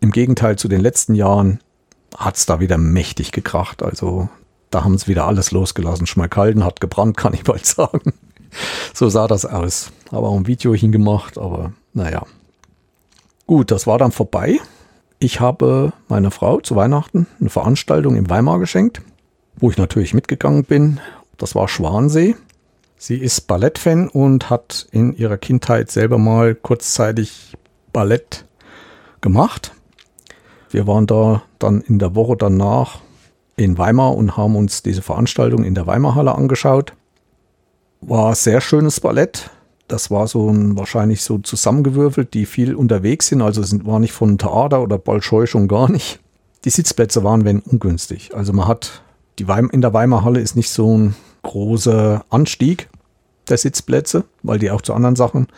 Im 0.00 0.12
Gegenteil 0.12 0.56
zu 0.56 0.68
den 0.68 0.80
letzten 0.80 1.14
Jahren 1.14 1.60
hat 2.16 2.36
es 2.36 2.46
da 2.46 2.60
wieder 2.60 2.78
mächtig 2.78 3.32
gekracht. 3.32 3.82
Also 3.82 4.28
da 4.70 4.84
haben 4.84 4.98
sie 4.98 5.08
wieder 5.08 5.26
alles 5.26 5.50
losgelassen. 5.50 6.06
Schmalkalden 6.06 6.64
hat 6.64 6.80
gebrannt, 6.80 7.16
kann 7.16 7.34
ich 7.34 7.44
bald 7.44 7.66
sagen. 7.66 8.12
So 8.94 9.08
sah 9.08 9.26
das 9.26 9.44
aus. 9.44 9.92
Habe 10.12 10.26
auch 10.26 10.36
ein 10.36 10.46
Video 10.46 10.74
hingemacht, 10.74 11.38
aber 11.38 11.72
naja. 11.92 12.24
Gut, 13.46 13.70
das 13.70 13.86
war 13.86 13.98
dann 13.98 14.12
vorbei. 14.12 14.58
Ich 15.18 15.40
habe 15.40 15.92
meiner 16.08 16.30
Frau 16.30 16.60
zu 16.60 16.76
Weihnachten 16.76 17.26
eine 17.40 17.48
Veranstaltung 17.48 18.16
in 18.16 18.28
Weimar 18.28 18.58
geschenkt, 18.58 19.00
wo 19.56 19.70
ich 19.70 19.78
natürlich 19.78 20.14
mitgegangen 20.14 20.64
bin. 20.64 21.00
Das 21.38 21.54
war 21.54 21.68
Schwansee. 21.68 22.36
Sie 22.98 23.16
ist 23.16 23.46
Ballettfan 23.46 24.08
und 24.08 24.50
hat 24.50 24.86
in 24.90 25.14
ihrer 25.14 25.36
Kindheit 25.36 25.90
selber 25.90 26.18
mal 26.18 26.54
kurzzeitig 26.54 27.56
Ballett 27.92 28.46
gemacht. 29.20 29.72
Wir 30.70 30.86
waren 30.86 31.06
da 31.06 31.42
dann 31.58 31.80
in 31.82 31.98
der 31.98 32.14
Woche 32.14 32.36
danach 32.36 33.00
in 33.56 33.78
Weimar 33.78 34.14
und 34.14 34.36
haben 34.36 34.56
uns 34.56 34.82
diese 34.82 35.02
Veranstaltung 35.02 35.64
in 35.64 35.74
der 35.74 35.86
Weimarhalle 35.86 36.34
angeschaut. 36.34 36.92
War 38.08 38.36
sehr 38.36 38.60
schönes 38.60 39.00
Ballett. 39.00 39.50
Das 39.88 40.12
war 40.12 40.28
so 40.28 40.48
ein, 40.48 40.78
wahrscheinlich 40.78 41.22
so 41.22 41.38
zusammengewürfelt, 41.38 42.34
die 42.34 42.46
viel 42.46 42.76
unterwegs 42.76 43.26
sind. 43.26 43.42
Also 43.42 43.60
es 43.60 43.84
war 43.84 43.98
nicht 43.98 44.12
von 44.12 44.38
Theater 44.38 44.80
oder 44.80 44.96
Bolschoi 44.96 45.46
schon 45.48 45.66
gar 45.66 45.90
nicht. 45.90 46.20
Die 46.64 46.70
Sitzplätze 46.70 47.24
waren 47.24 47.44
wenn 47.44 47.58
ungünstig. 47.58 48.32
Also 48.32 48.52
man 48.52 48.68
hat 48.68 49.02
die 49.40 49.48
Weim 49.48 49.70
in 49.70 49.80
der 49.80 49.92
Weimarhalle 49.92 50.38
ist 50.38 50.54
nicht 50.54 50.70
so 50.70 50.96
ein 50.96 51.16
großer 51.42 52.24
Anstieg 52.30 52.88
der 53.48 53.58
Sitzplätze, 53.58 54.24
weil 54.44 54.60
die 54.60 54.70
auch 54.70 54.82
zu 54.82 54.94
anderen 54.94 55.16
Sachen 55.16 55.48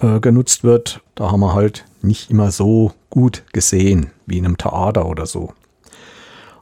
äh, 0.00 0.18
genutzt 0.18 0.64
wird. 0.64 1.02
Da 1.14 1.30
haben 1.30 1.40
wir 1.40 1.52
halt 1.52 1.84
nicht 2.00 2.30
immer 2.30 2.52
so 2.52 2.92
gut 3.10 3.44
gesehen 3.52 4.12
wie 4.24 4.38
in 4.38 4.46
einem 4.46 4.56
Theater 4.56 5.04
oder 5.04 5.26
so. 5.26 5.52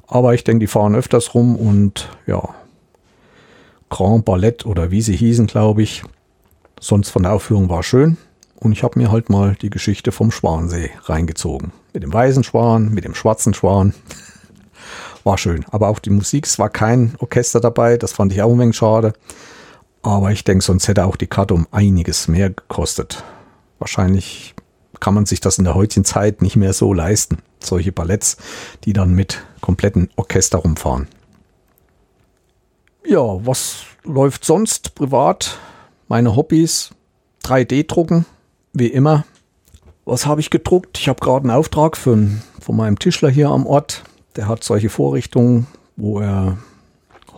Aber 0.09 0.35
ich 0.35 0.43
denke, 0.43 0.61
die 0.61 0.67
fahren 0.67 0.97
öfters 0.97 1.35
rum 1.35 1.55
und 1.55 2.09
ja, 2.27 2.49
Grand 3.91 4.25
Ballett 4.25 4.67
oder 4.67 4.91
wie 4.91 5.03
sie 5.03 5.17
hießen, 5.17 5.47
glaube 5.47 5.83
ich. 5.83 6.03
Sonst 6.81 7.11
von 7.11 7.23
der 7.25 7.33
Aufführung 7.33 7.69
war 7.69 7.83
schön. 7.83 8.17
Und 8.61 8.73
ich 8.73 8.83
habe 8.83 8.99
mir 8.99 9.13
halt 9.13 9.31
mal 9.31 9.55
die 9.61 9.71
Geschichte 9.71 10.11
vom 10.11 10.31
Schwansee 10.31 10.91
reingezogen. 11.05 11.73
Mit 11.93 12.03
dem 12.03 12.13
weißen 12.13 12.43
Schwan, 12.43 12.93
mit 12.93 13.05
dem 13.05 13.15
schwarzen 13.15 13.55
Schwan. 13.55 13.95
War 15.25 15.39
schön. 15.39 15.65
Aber 15.71 15.89
auch 15.89 15.99
die 15.99 16.11
Musik, 16.11 16.47
es 16.47 16.59
war 16.59 16.71
kein 16.71 17.15
Orchester 17.19 17.61
dabei. 17.61 17.97
Das 17.97 18.13
fand 18.13 18.33
ich 18.33 18.43
auch 18.43 18.53
ein 18.53 18.59
wenig 18.59 18.77
schade. 18.77 19.13
Aber 20.03 20.31
ich 20.31 20.45
denke, 20.45 20.65
sonst 20.65 20.89
hätte 20.89 21.05
auch 21.05 21.17
die 21.17 21.27
Karte 21.27 21.55
um 21.55 21.67
einiges 21.71 22.29
mehr 22.29 22.51
gekostet. 22.51 23.25
Wahrscheinlich 23.79 24.55
kann 25.01 25.15
man 25.15 25.27
sich 25.27 25.41
das 25.41 25.59
in 25.59 25.65
der 25.65 25.75
heutigen 25.75 26.05
Zeit 26.05 26.43
nicht 26.43 26.57
mehr 26.57 26.73
so 26.73 26.93
leisten. 26.93 27.39
Solche 27.61 27.93
Balletts, 27.93 28.37
die 28.85 28.93
dann 28.93 29.15
mit 29.15 29.45
kompletten 29.61 30.11
Orchester 30.17 30.59
rumfahren. 30.59 31.09
Ja, 33.09 33.47
was 33.47 33.87
läuft 34.05 34.45
sonst 34.45 34.95
privat? 34.95 35.59
Meine 36.09 36.37
Hobbys, 36.37 36.91
3D-Drucken, 37.43 38.27
wie 38.75 38.89
immer. 38.89 39.25
Was 40.05 40.27
habe 40.27 40.43
ich 40.43 40.51
gedruckt? 40.51 40.99
Ich 40.99 41.09
habe 41.09 41.19
gerade 41.19 41.49
einen 41.49 41.59
Auftrag 41.59 41.97
für, 41.97 42.19
von 42.61 42.77
meinem 42.77 42.99
Tischler 42.99 43.31
hier 43.31 43.49
am 43.49 43.65
Ort. 43.65 44.05
Der 44.37 44.47
hat 44.47 44.63
solche 44.63 44.91
Vorrichtungen, 44.91 45.67
wo 45.97 46.21
er 46.21 46.59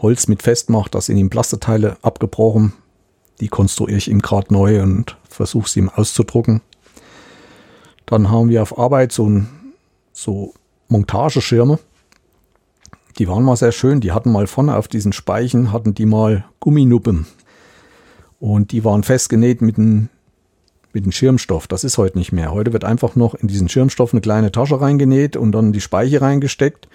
Holz 0.02 0.26
mit 0.26 0.42
festmacht, 0.42 0.96
da 0.96 1.00
sind 1.00 1.18
ihm 1.18 1.30
Plasteteile 1.30 1.98
abgebrochen. 2.02 2.72
Die 3.38 3.48
konstruiere 3.48 3.98
ich 3.98 4.10
ihm 4.10 4.22
gerade 4.22 4.52
neu 4.52 4.82
und 4.82 5.16
versuche 5.28 5.68
sie 5.68 5.78
ihm 5.78 5.88
auszudrucken. 5.88 6.62
Dann 8.06 8.28
haben 8.28 8.48
wir 8.48 8.62
auf 8.62 8.76
Arbeit 8.76 9.12
so, 9.12 9.28
ein, 9.28 9.48
so 10.12 10.52
Montageschirme. 10.88 11.78
Die 13.20 13.28
waren 13.28 13.44
mal 13.44 13.54
sehr 13.54 13.70
schön. 13.70 14.00
Die 14.00 14.12
hatten 14.12 14.32
mal 14.32 14.46
vorne 14.46 14.74
auf 14.76 14.88
diesen 14.88 15.12
Speichen, 15.12 15.72
hatten 15.72 15.92
die 15.92 16.06
mal 16.06 16.46
Gumminuppen. 16.58 17.26
Und 18.38 18.72
die 18.72 18.82
waren 18.82 19.02
festgenäht 19.02 19.60
mit 19.60 19.76
einem 19.76 20.08
mit 20.94 21.04
dem 21.04 21.12
Schirmstoff. 21.12 21.68
Das 21.68 21.84
ist 21.84 21.98
heute 21.98 22.16
nicht 22.16 22.32
mehr. 22.32 22.50
Heute 22.50 22.72
wird 22.72 22.82
einfach 22.82 23.16
noch 23.16 23.34
in 23.34 23.46
diesen 23.46 23.68
Schirmstoff 23.68 24.14
eine 24.14 24.22
kleine 24.22 24.50
Tasche 24.52 24.80
reingenäht 24.80 25.36
und 25.36 25.52
dann 25.52 25.74
die 25.74 25.82
Speiche 25.82 26.22
reingesteckt. 26.22 26.88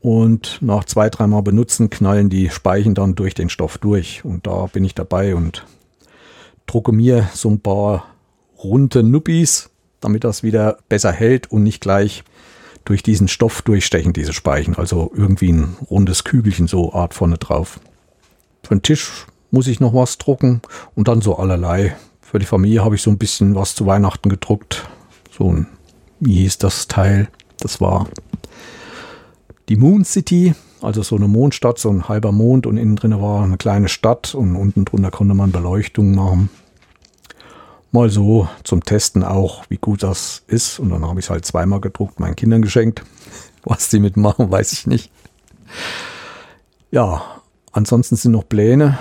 Und 0.00 0.58
nach 0.62 0.84
zwei, 0.84 1.08
dreimal 1.08 1.42
benutzen 1.42 1.90
knallen 1.90 2.28
die 2.28 2.50
Speichen 2.50 2.96
dann 2.96 3.14
durch 3.14 3.34
den 3.34 3.48
Stoff 3.48 3.78
durch. 3.78 4.24
Und 4.24 4.48
da 4.48 4.66
bin 4.66 4.82
ich 4.82 4.96
dabei 4.96 5.36
und 5.36 5.64
drucke 6.66 6.90
mir 6.90 7.30
so 7.34 7.48
ein 7.48 7.60
paar 7.60 8.08
runde 8.58 9.04
Nuppis 9.04 9.70
damit 10.02 10.24
das 10.24 10.42
wieder 10.42 10.78
besser 10.88 11.12
hält 11.12 11.50
und 11.50 11.62
nicht 11.62 11.80
gleich 11.80 12.24
durch 12.84 13.02
diesen 13.02 13.28
Stoff 13.28 13.62
durchstechen, 13.62 14.12
diese 14.12 14.32
Speichen. 14.32 14.76
Also 14.76 15.10
irgendwie 15.14 15.52
ein 15.52 15.76
rundes 15.90 16.24
Kügelchen 16.24 16.66
so 16.66 16.92
Art 16.92 17.14
vorne 17.14 17.38
drauf. 17.38 17.80
Für 18.62 18.74
den 18.74 18.82
Tisch 18.82 19.26
muss 19.50 19.66
ich 19.66 19.80
noch 19.80 19.94
was 19.94 20.18
drucken 20.18 20.62
und 20.94 21.08
dann 21.08 21.20
so 21.20 21.36
allerlei. 21.36 21.96
Für 22.20 22.38
die 22.38 22.46
Familie 22.46 22.84
habe 22.84 22.94
ich 22.94 23.02
so 23.02 23.10
ein 23.10 23.18
bisschen 23.18 23.54
was 23.54 23.74
zu 23.74 23.86
Weihnachten 23.86 24.28
gedruckt. 24.28 24.88
So 25.30 25.52
ein, 25.52 25.66
wie 26.20 26.34
hieß 26.36 26.58
das 26.58 26.88
Teil? 26.88 27.28
Das 27.58 27.80
war 27.80 28.08
die 29.68 29.76
Moon 29.76 30.04
City, 30.04 30.54
also 30.80 31.02
so 31.02 31.16
eine 31.16 31.28
Mondstadt, 31.28 31.78
so 31.78 31.90
ein 31.90 32.08
halber 32.08 32.32
Mond 32.32 32.66
und 32.66 32.76
innen 32.76 32.96
drin 32.96 33.20
war 33.20 33.44
eine 33.44 33.56
kleine 33.56 33.88
Stadt 33.88 34.34
und 34.34 34.56
unten 34.56 34.84
drunter 34.84 35.10
konnte 35.10 35.34
man 35.34 35.52
Beleuchtung 35.52 36.14
machen 36.14 36.50
mal 37.92 38.10
so 38.10 38.48
zum 38.64 38.84
Testen 38.84 39.22
auch, 39.22 39.64
wie 39.68 39.76
gut 39.76 40.02
das 40.02 40.42
ist. 40.46 40.78
Und 40.78 40.90
dann 40.90 41.06
habe 41.06 41.20
ich 41.20 41.26
es 41.26 41.30
halt 41.30 41.44
zweimal 41.44 41.80
gedruckt, 41.80 42.18
meinen 42.18 42.36
Kindern 42.36 42.62
geschenkt. 42.62 43.04
Was 43.64 43.90
die 43.90 44.00
mitmachen, 44.00 44.50
weiß 44.50 44.72
ich 44.72 44.86
nicht. 44.88 45.12
Ja, 46.90 47.22
ansonsten 47.70 48.16
sind 48.16 48.32
noch 48.32 48.48
Pläne 48.48 48.98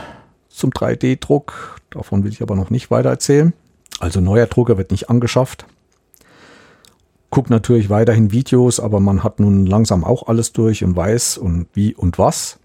zum 0.50 0.70
3D-Druck. 0.70 1.82
Davon 1.90 2.24
will 2.24 2.32
ich 2.32 2.42
aber 2.42 2.56
noch 2.56 2.70
nicht 2.70 2.92
weiter 2.92 3.10
erzählen. 3.10 3.54
Also 4.00 4.22
neuer 4.22 4.46
Drucker 4.46 4.78
wird 4.78 4.92
nicht 4.92 5.10
angeschafft. 5.10 5.66
Guck 7.32 7.50
natürlich 7.50 7.90
weiterhin 7.90 8.32
Videos, 8.32 8.80
aber 8.80 9.00
man 9.00 9.24
hat 9.24 9.40
nun 9.40 9.66
langsam 9.66 10.04
auch 10.04 10.28
alles 10.28 10.52
durch 10.52 10.84
und 10.84 10.96
weiß 10.96 11.38
und 11.38 11.68
wie 11.74 11.96
und 11.96 12.20
was. 12.20 12.60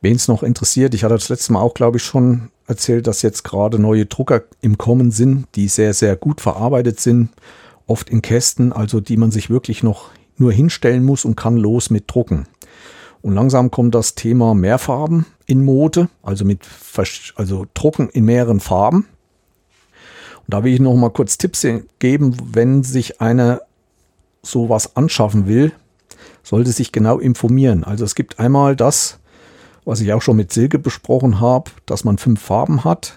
Wen 0.00 0.16
es 0.16 0.28
noch 0.28 0.42
interessiert, 0.42 0.94
ich 0.94 1.04
hatte 1.04 1.14
das 1.14 1.28
letzte 1.28 1.52
Mal 1.52 1.60
auch, 1.60 1.74
glaube 1.74 1.98
ich, 1.98 2.04
schon 2.04 2.50
erzählt, 2.66 3.06
dass 3.06 3.22
jetzt 3.22 3.44
gerade 3.44 3.78
neue 3.78 4.06
Drucker 4.06 4.42
im 4.60 4.78
Kommen 4.78 5.10
sind, 5.10 5.46
die 5.54 5.68
sehr, 5.68 5.94
sehr 5.94 6.16
gut 6.16 6.40
verarbeitet 6.40 7.00
sind, 7.00 7.30
oft 7.86 8.10
in 8.10 8.22
Kästen, 8.22 8.72
also 8.72 9.00
die 9.00 9.16
man 9.16 9.30
sich 9.30 9.50
wirklich 9.50 9.82
noch 9.82 10.10
nur 10.36 10.52
hinstellen 10.52 11.04
muss 11.04 11.24
und 11.24 11.36
kann 11.36 11.56
los 11.56 11.90
mit 11.90 12.04
drucken. 12.06 12.46
Und 13.22 13.34
langsam 13.34 13.70
kommt 13.70 13.94
das 13.94 14.14
Thema 14.14 14.54
Mehrfarben 14.54 15.26
in 15.46 15.64
Mode, 15.64 16.08
also 16.22 16.44
mit 16.44 16.60
also 17.36 17.66
Drucken 17.74 18.08
in 18.10 18.24
mehreren 18.24 18.60
Farben. 18.60 19.06
Und 20.46 20.54
da 20.54 20.62
will 20.62 20.74
ich 20.74 20.80
noch 20.80 20.94
mal 20.94 21.10
kurz 21.10 21.38
Tipps 21.38 21.66
geben, 21.98 22.36
wenn 22.52 22.82
sich 22.82 23.20
einer 23.20 23.62
sowas 24.42 24.94
anschaffen 24.96 25.48
will. 25.48 25.72
sollte 26.42 26.70
sich 26.70 26.92
genau 26.92 27.18
informieren. 27.18 27.82
Also 27.82 28.04
es 28.04 28.14
gibt 28.14 28.38
einmal 28.38 28.76
das, 28.76 29.18
was 29.86 30.02
ich 30.02 30.12
auch 30.12 30.20
schon 30.20 30.36
mit 30.36 30.52
Silke 30.52 30.78
besprochen 30.78 31.40
habe, 31.40 31.70
dass 31.86 32.04
man 32.04 32.18
fünf 32.18 32.42
Farben 32.42 32.84
hat, 32.84 33.16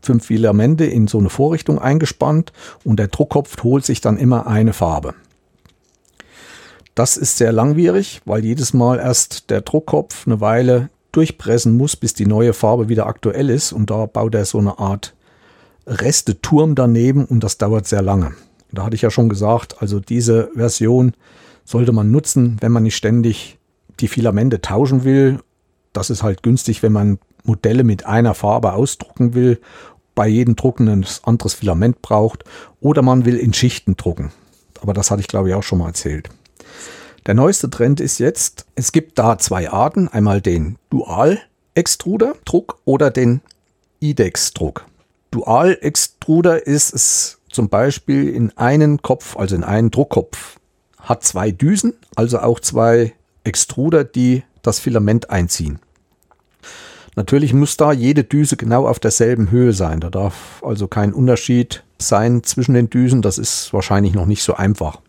fünf 0.00 0.24
Filamente 0.24 0.86
in 0.86 1.08
so 1.08 1.18
eine 1.18 1.28
Vorrichtung 1.28 1.78
eingespannt 1.78 2.52
und 2.84 2.98
der 2.98 3.08
Druckkopf 3.08 3.62
holt 3.62 3.84
sich 3.84 4.00
dann 4.00 4.16
immer 4.16 4.46
eine 4.46 4.72
Farbe. 4.72 5.14
Das 6.94 7.16
ist 7.16 7.36
sehr 7.36 7.52
langwierig, 7.52 8.22
weil 8.24 8.44
jedes 8.44 8.72
Mal 8.72 9.00
erst 9.00 9.50
der 9.50 9.60
Druckkopf 9.62 10.26
eine 10.26 10.40
Weile 10.40 10.88
durchpressen 11.10 11.76
muss, 11.76 11.96
bis 11.96 12.14
die 12.14 12.26
neue 12.26 12.52
Farbe 12.52 12.88
wieder 12.88 13.06
aktuell 13.06 13.50
ist 13.50 13.72
und 13.72 13.90
da 13.90 14.06
baut 14.06 14.34
er 14.34 14.44
so 14.44 14.58
eine 14.58 14.78
Art 14.78 15.14
Resteturm 15.86 16.76
daneben 16.76 17.24
und 17.24 17.40
das 17.42 17.58
dauert 17.58 17.86
sehr 17.86 18.02
lange. 18.02 18.32
Da 18.70 18.84
hatte 18.84 18.94
ich 18.94 19.02
ja 19.02 19.10
schon 19.10 19.28
gesagt, 19.28 19.82
also 19.82 20.00
diese 20.00 20.50
Version 20.54 21.12
sollte 21.64 21.92
man 21.92 22.10
nutzen, 22.10 22.56
wenn 22.60 22.72
man 22.72 22.84
nicht 22.84 22.96
ständig 22.96 23.58
die 24.00 24.08
Filamente 24.08 24.60
tauschen 24.60 25.04
will. 25.04 25.40
Das 25.94 26.10
ist 26.10 26.22
halt 26.22 26.42
günstig, 26.42 26.82
wenn 26.82 26.92
man 26.92 27.18
Modelle 27.44 27.84
mit 27.84 28.04
einer 28.04 28.34
Farbe 28.34 28.74
ausdrucken 28.74 29.32
will, 29.32 29.58
bei 30.14 30.28
jedem 30.28 30.56
Drucken 30.56 30.88
ein 30.88 31.06
anderes 31.22 31.54
Filament 31.54 32.02
braucht 32.02 32.44
oder 32.80 33.00
man 33.00 33.24
will 33.24 33.36
in 33.36 33.54
Schichten 33.54 33.96
drucken. 33.96 34.30
Aber 34.82 34.92
das 34.92 35.10
hatte 35.10 35.22
ich 35.22 35.28
glaube 35.28 35.48
ich 35.48 35.54
auch 35.54 35.62
schon 35.62 35.78
mal 35.78 35.86
erzählt. 35.88 36.28
Der 37.26 37.34
neueste 37.34 37.70
Trend 37.70 38.00
ist 38.00 38.18
jetzt, 38.18 38.66
es 38.74 38.92
gibt 38.92 39.18
da 39.18 39.38
zwei 39.38 39.70
Arten, 39.70 40.08
einmal 40.08 40.42
den 40.42 40.76
Dual-Extruder-Druck 40.90 42.80
oder 42.84 43.10
den 43.10 43.40
IDEX-Druck. 44.00 44.84
Dual-Extruder 45.30 46.66
ist 46.66 46.92
es 46.92 47.38
zum 47.48 47.70
Beispiel 47.70 48.28
in 48.28 48.56
einen 48.58 49.00
Kopf, 49.00 49.38
also 49.38 49.56
in 49.56 49.64
einen 49.64 49.90
Druckkopf, 49.90 50.58
hat 50.98 51.24
zwei 51.24 51.50
Düsen, 51.50 51.94
also 52.14 52.40
auch 52.40 52.60
zwei 52.60 53.14
Extruder, 53.42 54.04
die 54.04 54.42
das 54.60 54.78
Filament 54.78 55.30
einziehen. 55.30 55.78
Natürlich 57.16 57.54
muss 57.54 57.76
da 57.76 57.92
jede 57.92 58.24
Düse 58.24 58.56
genau 58.56 58.88
auf 58.88 58.98
derselben 58.98 59.50
Höhe 59.50 59.72
sein. 59.72 60.00
Da 60.00 60.10
darf 60.10 60.62
also 60.64 60.88
kein 60.88 61.12
Unterschied 61.12 61.84
sein 61.98 62.42
zwischen 62.42 62.74
den 62.74 62.90
Düsen. 62.90 63.22
Das 63.22 63.38
ist 63.38 63.72
wahrscheinlich 63.72 64.14
noch 64.14 64.26
nicht 64.26 64.42
so 64.42 64.54
einfach. 64.54 65.00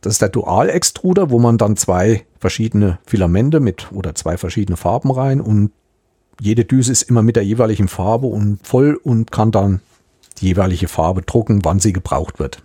Das 0.00 0.14
ist 0.14 0.22
der 0.22 0.28
Dual-Extruder, 0.28 1.30
wo 1.30 1.38
man 1.38 1.58
dann 1.58 1.76
zwei 1.76 2.24
verschiedene 2.38 2.98
Filamente 3.06 3.60
mit 3.60 3.90
oder 3.92 4.14
zwei 4.14 4.36
verschiedene 4.36 4.76
Farben 4.76 5.10
rein 5.10 5.40
und 5.40 5.70
jede 6.40 6.64
Düse 6.64 6.90
ist 6.90 7.02
immer 7.02 7.22
mit 7.22 7.36
der 7.36 7.44
jeweiligen 7.44 7.86
Farbe 7.86 8.26
und 8.26 8.58
voll 8.66 8.98
und 9.02 9.30
kann 9.30 9.52
dann 9.52 9.80
die 10.40 10.46
jeweilige 10.46 10.88
Farbe 10.88 11.22
drucken, 11.22 11.64
wann 11.64 11.78
sie 11.78 11.92
gebraucht 11.92 12.40
wird. 12.40 12.62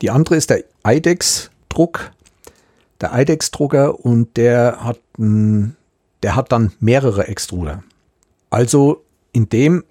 Die 0.00 0.10
andere 0.10 0.36
ist 0.36 0.50
der 0.50 0.62
IDEX-Druck. 0.86 2.12
Der 3.00 3.12
IDEX-Drucker 3.18 4.04
und 4.04 4.36
der 4.36 4.84
hat, 4.84 5.00
der 6.24 6.36
hat 6.36 6.52
dann 6.52 6.72
mehrere 6.80 7.28
Extruder. 7.28 7.84
Also 8.48 9.04
in 9.32 9.50
dem 9.50 9.84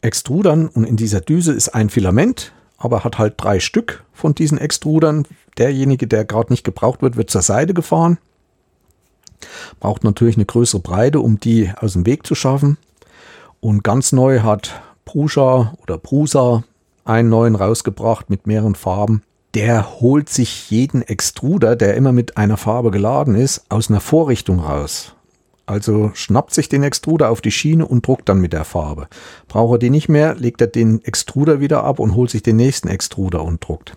Extrudern 0.00 0.66
und 0.66 0.82
in 0.82 0.96
dieser 0.96 1.20
Düse 1.20 1.52
ist 1.52 1.68
ein 1.68 1.90
Filament, 1.90 2.52
aber 2.76 3.04
hat 3.04 3.18
halt 3.18 3.34
drei 3.36 3.60
Stück 3.60 4.02
von 4.12 4.34
diesen 4.34 4.58
Extrudern. 4.58 5.28
Derjenige, 5.58 6.08
der 6.08 6.24
gerade 6.24 6.52
nicht 6.52 6.64
gebraucht 6.64 7.02
wird, 7.02 7.16
wird 7.16 7.30
zur 7.30 7.42
Seite 7.42 7.72
gefahren. 7.72 8.18
Braucht 9.78 10.02
natürlich 10.02 10.34
eine 10.34 10.44
größere 10.44 10.80
Breite, 10.80 11.20
um 11.20 11.38
die 11.38 11.70
aus 11.76 11.92
dem 11.92 12.04
Weg 12.04 12.26
zu 12.26 12.34
schaffen. 12.34 12.76
Und 13.60 13.84
ganz 13.84 14.10
neu 14.10 14.40
hat 14.40 14.82
Prusa 15.04 15.74
oder 15.80 15.98
Prusa 15.98 16.64
einen 17.04 17.28
neuen 17.28 17.54
rausgebracht 17.54 18.28
mit 18.28 18.44
mehreren 18.44 18.74
Farben. 18.74 19.22
Der 19.54 20.00
holt 20.00 20.30
sich 20.30 20.68
jeden 20.68 21.02
Extruder, 21.02 21.76
der 21.76 21.94
immer 21.94 22.10
mit 22.10 22.36
einer 22.36 22.56
Farbe 22.56 22.90
geladen 22.90 23.36
ist, 23.36 23.66
aus 23.68 23.88
einer 23.88 24.00
Vorrichtung 24.00 24.58
raus. 24.58 25.14
Also 25.70 26.10
schnappt 26.14 26.52
sich 26.52 26.68
den 26.68 26.82
Extruder 26.82 27.30
auf 27.30 27.40
die 27.40 27.52
Schiene 27.52 27.86
und 27.86 28.04
druckt 28.04 28.28
dann 28.28 28.40
mit 28.40 28.52
der 28.52 28.64
Farbe. 28.64 29.06
Braucht 29.46 29.76
er 29.76 29.78
die 29.78 29.90
nicht 29.90 30.08
mehr, 30.08 30.34
legt 30.34 30.60
er 30.60 30.66
den 30.66 31.00
Extruder 31.04 31.60
wieder 31.60 31.84
ab 31.84 32.00
und 32.00 32.16
holt 32.16 32.28
sich 32.28 32.42
den 32.42 32.56
nächsten 32.56 32.88
Extruder 32.88 33.44
und 33.44 33.64
druckt. 33.64 33.96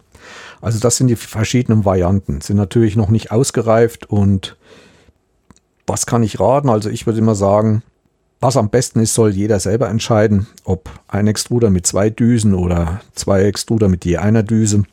Also 0.61 0.77
das 0.77 0.97
sind 0.97 1.07
die 1.07 1.15
verschiedenen 1.15 1.83
Varianten. 1.83 2.41
Sind 2.41 2.57
natürlich 2.57 2.95
noch 2.95 3.09
nicht 3.09 3.31
ausgereift 3.31 4.07
und 4.07 4.55
was 5.87 6.05
kann 6.05 6.21
ich 6.21 6.39
raten? 6.39 6.69
Also 6.69 6.91
ich 6.91 7.07
würde 7.07 7.17
immer 7.17 7.33
sagen, 7.33 7.81
was 8.39 8.55
am 8.55 8.69
besten 8.69 8.99
ist, 8.99 9.15
soll 9.15 9.31
jeder 9.31 9.59
selber 9.59 9.89
entscheiden, 9.89 10.45
ob 10.65 10.91
ein 11.07 11.25
Extruder 11.25 11.71
mit 11.71 11.87
zwei 11.87 12.11
Düsen 12.11 12.53
oder 12.53 13.01
zwei 13.15 13.45
Extruder 13.45 13.89
mit 13.89 14.05
je 14.05 14.17
einer 14.17 14.43
Düse. 14.43 14.83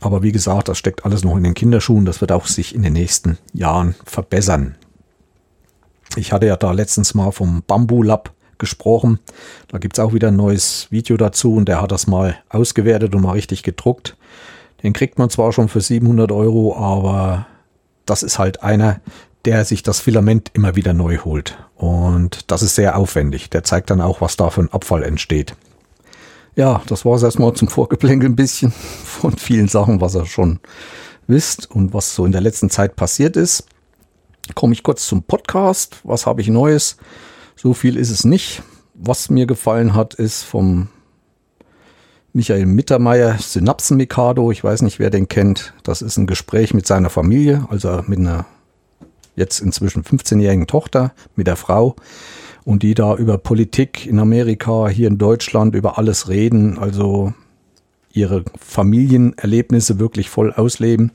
Aber 0.00 0.24
wie 0.24 0.32
gesagt, 0.32 0.66
das 0.66 0.78
steckt 0.78 1.04
alles 1.04 1.22
noch 1.22 1.36
in 1.36 1.44
den 1.44 1.54
Kinderschuhen. 1.54 2.06
Das 2.06 2.20
wird 2.20 2.32
auch 2.32 2.48
sich 2.48 2.74
in 2.74 2.82
den 2.82 2.94
nächsten 2.94 3.38
Jahren 3.52 3.94
verbessern. 4.04 4.74
Ich 6.16 6.32
hatte 6.32 6.46
ja 6.46 6.56
da 6.56 6.72
letztens 6.72 7.14
mal 7.14 7.30
vom 7.32 7.62
Bambu 7.66 8.02
Lab 8.02 8.32
gesprochen. 8.58 9.18
Da 9.68 9.78
gibt 9.78 9.98
es 9.98 10.04
auch 10.04 10.12
wieder 10.12 10.28
ein 10.28 10.36
neues 10.36 10.86
Video 10.90 11.16
dazu 11.16 11.54
und 11.56 11.66
der 11.68 11.82
hat 11.82 11.92
das 11.92 12.06
mal 12.06 12.36
ausgewertet 12.48 13.14
und 13.14 13.22
mal 13.22 13.32
richtig 13.32 13.62
gedruckt. 13.62 14.16
Den 14.82 14.92
kriegt 14.92 15.18
man 15.18 15.30
zwar 15.30 15.52
schon 15.52 15.68
für 15.68 15.80
700 15.80 16.32
Euro, 16.32 16.76
aber 16.76 17.46
das 18.06 18.22
ist 18.22 18.38
halt 18.38 18.62
einer, 18.62 19.00
der 19.44 19.64
sich 19.64 19.82
das 19.82 20.00
Filament 20.00 20.50
immer 20.54 20.76
wieder 20.76 20.92
neu 20.92 21.18
holt. 21.18 21.58
Und 21.76 22.50
das 22.50 22.62
ist 22.62 22.74
sehr 22.74 22.96
aufwendig. 22.96 23.50
Der 23.50 23.64
zeigt 23.64 23.90
dann 23.90 24.00
auch, 24.00 24.20
was 24.20 24.36
da 24.36 24.50
für 24.50 24.62
ein 24.62 24.72
Abfall 24.72 25.02
entsteht. 25.02 25.56
Ja, 26.54 26.82
das 26.86 27.04
war 27.04 27.16
es 27.16 27.22
erstmal 27.22 27.54
zum 27.54 27.68
Vorgeplänkel 27.68 28.28
ein 28.28 28.36
bisschen 28.36 28.72
von 29.04 29.36
vielen 29.36 29.68
Sachen, 29.68 30.00
was 30.00 30.14
ihr 30.14 30.26
schon 30.26 30.60
wisst 31.26 31.70
und 31.70 31.94
was 31.94 32.14
so 32.14 32.24
in 32.24 32.32
der 32.32 32.40
letzten 32.40 32.70
Zeit 32.70 32.94
passiert 32.96 33.36
ist. 33.36 33.66
Komme 34.54 34.72
ich 34.74 34.82
kurz 34.82 35.06
zum 35.06 35.22
Podcast. 35.22 36.00
Was 36.04 36.26
habe 36.26 36.40
ich 36.40 36.48
Neues? 36.48 36.96
So 37.56 37.74
viel 37.74 37.96
ist 37.96 38.10
es 38.10 38.24
nicht. 38.24 38.62
Was 38.94 39.30
mir 39.30 39.46
gefallen 39.46 39.94
hat, 39.94 40.14
ist 40.14 40.42
vom 40.42 40.88
Michael 42.32 42.66
Mittermeier, 42.66 43.36
Synapsen-Mikado. 43.38 44.50
Ich 44.50 44.64
weiß 44.64 44.82
nicht, 44.82 44.98
wer 44.98 45.10
den 45.10 45.28
kennt. 45.28 45.74
Das 45.82 46.02
ist 46.02 46.16
ein 46.16 46.26
Gespräch 46.26 46.72
mit 46.74 46.86
seiner 46.86 47.10
Familie, 47.10 47.66
also 47.70 48.02
mit 48.06 48.18
einer 48.18 48.46
jetzt 49.36 49.60
inzwischen 49.60 50.02
15-jährigen 50.02 50.66
Tochter 50.66 51.12
mit 51.36 51.46
der 51.46 51.56
Frau 51.56 51.96
und 52.64 52.82
die 52.82 52.94
da 52.94 53.16
über 53.16 53.38
Politik 53.38 54.06
in 54.06 54.18
Amerika, 54.18 54.88
hier 54.88 55.08
in 55.08 55.18
Deutschland, 55.18 55.74
über 55.74 55.98
alles 55.98 56.28
reden, 56.28 56.78
also 56.78 57.32
ihre 58.12 58.44
Familienerlebnisse 58.58 59.98
wirklich 59.98 60.28
voll 60.28 60.52
ausleben. 60.52 61.12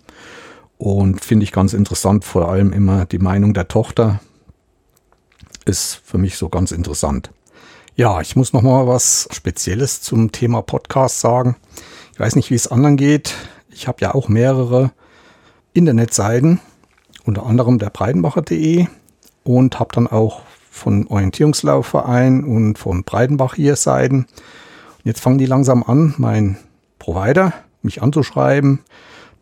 Und 0.78 1.24
finde 1.24 1.44
ich 1.44 1.52
ganz 1.52 1.74
interessant, 1.74 2.24
vor 2.24 2.50
allem 2.50 2.72
immer 2.72 3.06
die 3.06 3.20
Meinung 3.20 3.54
der 3.54 3.68
Tochter 3.68 4.20
ist 5.66 6.02
für 6.04 6.18
mich 6.18 6.38
so 6.38 6.50
ganz 6.50 6.72
interessant. 6.72 7.32
Ja, 7.96 8.22
ich 8.22 8.36
muss 8.36 8.54
noch 8.54 8.62
mal 8.62 8.88
was 8.88 9.28
Spezielles 9.32 10.02
zum 10.02 10.32
Thema 10.32 10.62
Podcast 10.62 11.20
sagen. 11.20 11.56
Ich 12.14 12.20
weiß 12.20 12.36
nicht, 12.36 12.52
wie 12.52 12.56
es 12.56 12.68
anderen 12.68 12.96
geht. 12.96 13.34
Ich 13.72 13.88
habe 13.88 13.98
ja 14.02 14.14
auch 14.14 14.30
mehrere 14.30 14.92
Internetseiten 15.74 16.60
unter 17.26 17.46
anderem 17.46 17.80
der 17.80 17.90
Breitenbacher.de 17.90 18.88
und 19.44 19.80
habe 19.80 19.90
dann 19.94 20.08
auch 20.08 20.42
von 20.70 21.08
Orientierungslaufverein 21.08 22.44
und 22.44 22.78
von 22.78 23.04
Breitenbach 23.04 23.56
hier 23.56 23.76
Seiten. 23.76 24.20
Und 24.20 25.06
jetzt 25.06 25.20
fangen 25.20 25.38
die 25.38 25.46
langsam 25.46 25.84
an, 25.84 26.14
mein 26.18 26.58
Provider 27.00 27.54
mich 27.82 28.02
anzuschreiben. 28.02 28.80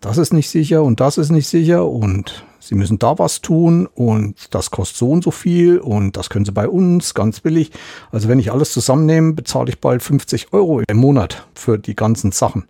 Das 0.01 0.17
ist 0.17 0.33
nicht 0.33 0.49
sicher 0.49 0.83
und 0.83 0.99
das 0.99 1.17
ist 1.17 1.31
nicht 1.31 1.47
sicher 1.47 1.85
und 1.85 2.45
Sie 2.59 2.73
müssen 2.73 2.97
da 2.97 3.19
was 3.19 3.41
tun 3.41 3.87
und 3.93 4.55
das 4.55 4.71
kostet 4.71 4.97
so 4.97 5.11
und 5.11 5.23
so 5.23 5.29
viel 5.29 5.77
und 5.77 6.17
das 6.17 6.31
können 6.31 6.45
Sie 6.45 6.51
bei 6.51 6.67
uns 6.67 7.13
ganz 7.13 7.39
billig. 7.39 7.71
Also 8.11 8.27
wenn 8.27 8.39
ich 8.39 8.51
alles 8.51 8.71
zusammennehme, 8.71 9.33
bezahle 9.33 9.69
ich 9.69 9.79
bald 9.79 10.01
50 10.01 10.51
Euro 10.51 10.81
im 10.87 10.97
Monat 10.97 11.45
für 11.53 11.77
die 11.77 11.95
ganzen 11.95 12.31
Sachen. 12.31 12.65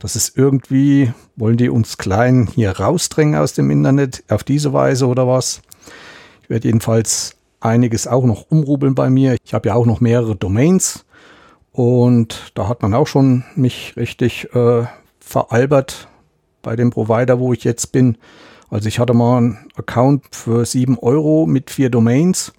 Das 0.00 0.16
ist 0.16 0.36
irgendwie, 0.36 1.12
wollen 1.36 1.56
die 1.56 1.70
uns 1.70 1.96
klein 1.96 2.48
hier 2.52 2.72
rausdrängen 2.72 3.36
aus 3.36 3.52
dem 3.52 3.70
Internet 3.70 4.24
auf 4.28 4.42
diese 4.42 4.72
Weise 4.72 5.06
oder 5.06 5.28
was? 5.28 5.62
Ich 6.42 6.50
werde 6.50 6.66
jedenfalls 6.66 7.36
einiges 7.60 8.08
auch 8.08 8.24
noch 8.24 8.46
umrubeln 8.50 8.96
bei 8.96 9.10
mir. 9.10 9.36
Ich 9.44 9.54
habe 9.54 9.68
ja 9.68 9.74
auch 9.76 9.86
noch 9.86 10.00
mehrere 10.00 10.34
Domains 10.34 11.04
und 11.70 12.50
da 12.54 12.68
hat 12.68 12.82
man 12.82 12.94
auch 12.94 13.06
schon 13.06 13.44
mich 13.54 13.94
richtig 13.96 14.52
äh, 14.54 14.86
veralbert 15.20 16.08
bei 16.66 16.74
dem 16.74 16.90
Provider, 16.90 17.38
wo 17.38 17.52
ich 17.52 17.62
jetzt 17.62 17.92
bin. 17.92 18.18
Also 18.70 18.88
ich 18.88 18.98
hatte 18.98 19.14
mal 19.14 19.36
einen 19.38 19.58
Account 19.76 20.24
für 20.32 20.66
sieben 20.66 20.98
Euro 20.98 21.46
mit 21.46 21.70
vier 21.70 21.90
Domains. 21.90 22.52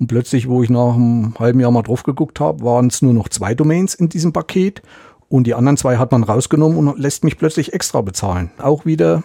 Und 0.00 0.08
plötzlich, 0.08 0.48
wo 0.48 0.64
ich 0.64 0.68
nach 0.68 0.94
einem 0.94 1.34
halben 1.38 1.60
Jahr 1.60 1.70
mal 1.70 1.82
drauf 1.82 2.02
geguckt 2.02 2.40
habe, 2.40 2.64
waren 2.64 2.88
es 2.88 3.02
nur 3.02 3.14
noch 3.14 3.28
zwei 3.28 3.54
Domains 3.54 3.94
in 3.94 4.08
diesem 4.08 4.32
Paket. 4.32 4.82
Und 5.28 5.46
die 5.46 5.54
anderen 5.54 5.76
zwei 5.76 5.96
hat 5.96 6.10
man 6.10 6.24
rausgenommen 6.24 6.76
und 6.76 6.98
lässt 6.98 7.22
mich 7.22 7.38
plötzlich 7.38 7.72
extra 7.72 8.00
bezahlen. 8.00 8.50
Auch 8.58 8.84
wieder 8.84 9.22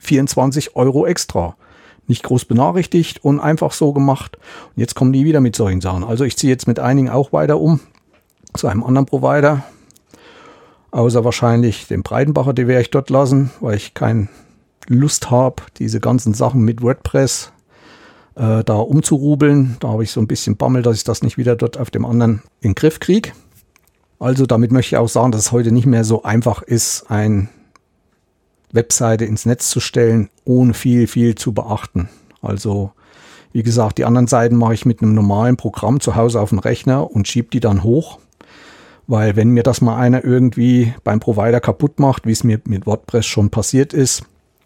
24 0.00 0.74
Euro 0.74 1.06
extra. 1.06 1.54
Nicht 2.08 2.24
groß 2.24 2.46
benachrichtigt 2.46 3.22
und 3.22 3.38
einfach 3.38 3.70
so 3.70 3.92
gemacht. 3.92 4.36
Und 4.74 4.80
jetzt 4.80 4.96
kommen 4.96 5.12
die 5.12 5.24
wieder 5.24 5.40
mit 5.40 5.54
solchen 5.54 5.80
Sachen. 5.80 6.02
Also 6.02 6.24
ich 6.24 6.36
ziehe 6.36 6.52
jetzt 6.52 6.66
mit 6.66 6.80
einigen 6.80 7.08
auch 7.08 7.32
weiter 7.32 7.60
um 7.60 7.78
zu 8.52 8.66
einem 8.66 8.82
anderen 8.82 9.06
Provider. 9.06 9.62
Außer 10.94 11.24
wahrscheinlich 11.24 11.88
den 11.88 12.04
Breitenbacher, 12.04 12.52
den 12.52 12.68
werde 12.68 12.82
ich 12.82 12.90
dort 12.90 13.10
lassen, 13.10 13.50
weil 13.58 13.76
ich 13.76 13.94
kein 13.94 14.28
Lust 14.86 15.28
habe, 15.28 15.56
diese 15.78 15.98
ganzen 15.98 16.34
Sachen 16.34 16.60
mit 16.60 16.82
WordPress 16.82 17.50
äh, 18.36 18.62
da 18.62 18.76
umzurubeln. 18.76 19.76
Da 19.80 19.88
habe 19.88 20.04
ich 20.04 20.12
so 20.12 20.20
ein 20.20 20.28
bisschen 20.28 20.56
Bammel, 20.56 20.82
dass 20.82 20.96
ich 20.96 21.02
das 21.02 21.24
nicht 21.24 21.36
wieder 21.36 21.56
dort 21.56 21.78
auf 21.78 21.90
dem 21.90 22.04
anderen 22.06 22.42
in 22.60 22.70
den 22.70 22.74
Griff 22.76 23.00
kriege. 23.00 23.32
Also 24.20 24.46
damit 24.46 24.70
möchte 24.70 24.94
ich 24.94 24.96
auch 24.96 25.08
sagen, 25.08 25.32
dass 25.32 25.40
es 25.40 25.52
heute 25.52 25.72
nicht 25.72 25.86
mehr 25.86 26.04
so 26.04 26.22
einfach 26.22 26.62
ist, 26.62 27.10
eine 27.10 27.48
Webseite 28.70 29.24
ins 29.24 29.46
Netz 29.46 29.70
zu 29.70 29.80
stellen, 29.80 30.28
ohne 30.44 30.74
viel, 30.74 31.08
viel 31.08 31.34
zu 31.34 31.52
beachten. 31.52 32.08
Also 32.40 32.92
wie 33.50 33.64
gesagt, 33.64 33.98
die 33.98 34.04
anderen 34.04 34.28
Seiten 34.28 34.54
mache 34.54 34.74
ich 34.74 34.86
mit 34.86 35.02
einem 35.02 35.14
normalen 35.14 35.56
Programm 35.56 35.98
zu 35.98 36.14
Hause 36.14 36.40
auf 36.40 36.50
dem 36.50 36.60
Rechner 36.60 37.10
und 37.10 37.26
schiebe 37.26 37.48
die 37.52 37.58
dann 37.58 37.82
hoch. 37.82 38.20
Weil 39.06 39.36
wenn 39.36 39.50
mir 39.50 39.62
das 39.62 39.80
mal 39.80 39.96
einer 39.96 40.24
irgendwie 40.24 40.94
beim 41.04 41.20
Provider 41.20 41.60
kaputt 41.60 41.98
macht, 41.98 42.26
wie 42.26 42.32
es 42.32 42.44
mir 42.44 42.60
mit 42.66 42.86
WordPress 42.86 43.26
schon 43.26 43.50
passiert 43.50 43.92
ist, 43.92 44.24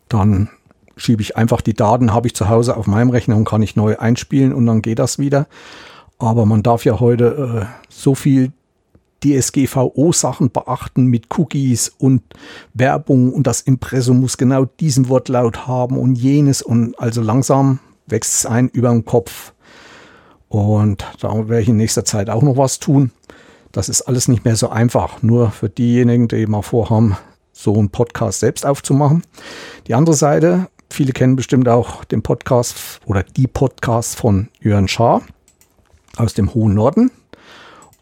dann 0.08 0.48
schiebe 0.96 1.22
ich 1.22 1.36
einfach 1.36 1.60
die 1.60 1.74
Daten, 1.74 2.12
habe 2.12 2.26
ich 2.26 2.34
zu 2.34 2.48
Hause 2.48 2.76
auf 2.76 2.86
meinem 2.86 3.10
Rechner 3.10 3.36
und 3.36 3.44
kann 3.44 3.62
ich 3.62 3.76
neu 3.76 3.96
einspielen 3.98 4.52
und 4.52 4.66
dann 4.66 4.82
geht 4.82 4.98
das 4.98 5.18
wieder. 5.18 5.46
Aber 6.18 6.46
man 6.46 6.62
darf 6.62 6.84
ja 6.84 7.00
heute 7.00 7.68
äh, 7.68 7.84
so 7.88 8.14
viel 8.14 8.52
DSGVO-Sachen 9.24 10.50
beachten 10.50 11.06
mit 11.06 11.26
Cookies 11.36 11.88
und 11.98 12.22
Werbung 12.74 13.32
und 13.32 13.46
das 13.46 13.60
Impressum 13.60 14.20
muss 14.20 14.36
genau 14.36 14.64
diesen 14.64 15.08
Wortlaut 15.08 15.66
haben 15.66 15.98
und 15.98 16.16
jenes 16.16 16.62
und 16.62 16.98
also 16.98 17.20
langsam 17.20 17.80
wächst 18.06 18.34
es 18.34 18.46
ein 18.46 18.68
über 18.68 18.90
den 18.90 19.04
Kopf. 19.04 19.52
Und 20.48 21.04
da 21.20 21.48
werde 21.48 21.60
ich 21.60 21.68
in 21.68 21.76
nächster 21.76 22.04
Zeit 22.04 22.30
auch 22.30 22.42
noch 22.42 22.56
was 22.56 22.78
tun. 22.78 23.10
Das 23.72 23.88
ist 23.88 24.02
alles 24.02 24.28
nicht 24.28 24.44
mehr 24.44 24.56
so 24.56 24.68
einfach, 24.70 25.22
nur 25.22 25.50
für 25.50 25.68
diejenigen, 25.68 26.28
die 26.28 26.46
mal 26.46 26.62
vorhaben, 26.62 27.16
so 27.52 27.74
einen 27.74 27.90
Podcast 27.90 28.40
selbst 28.40 28.64
aufzumachen. 28.64 29.22
Die 29.86 29.94
andere 29.94 30.14
Seite, 30.14 30.68
viele 30.90 31.12
kennen 31.12 31.36
bestimmt 31.36 31.68
auch 31.68 32.04
den 32.04 32.22
Podcast 32.22 33.00
oder 33.04 33.22
die 33.22 33.46
Podcasts 33.46 34.14
von 34.14 34.48
Jörn 34.60 34.88
Schaar 34.88 35.22
aus 36.16 36.34
dem 36.34 36.54
hohen 36.54 36.74
Norden. 36.74 37.10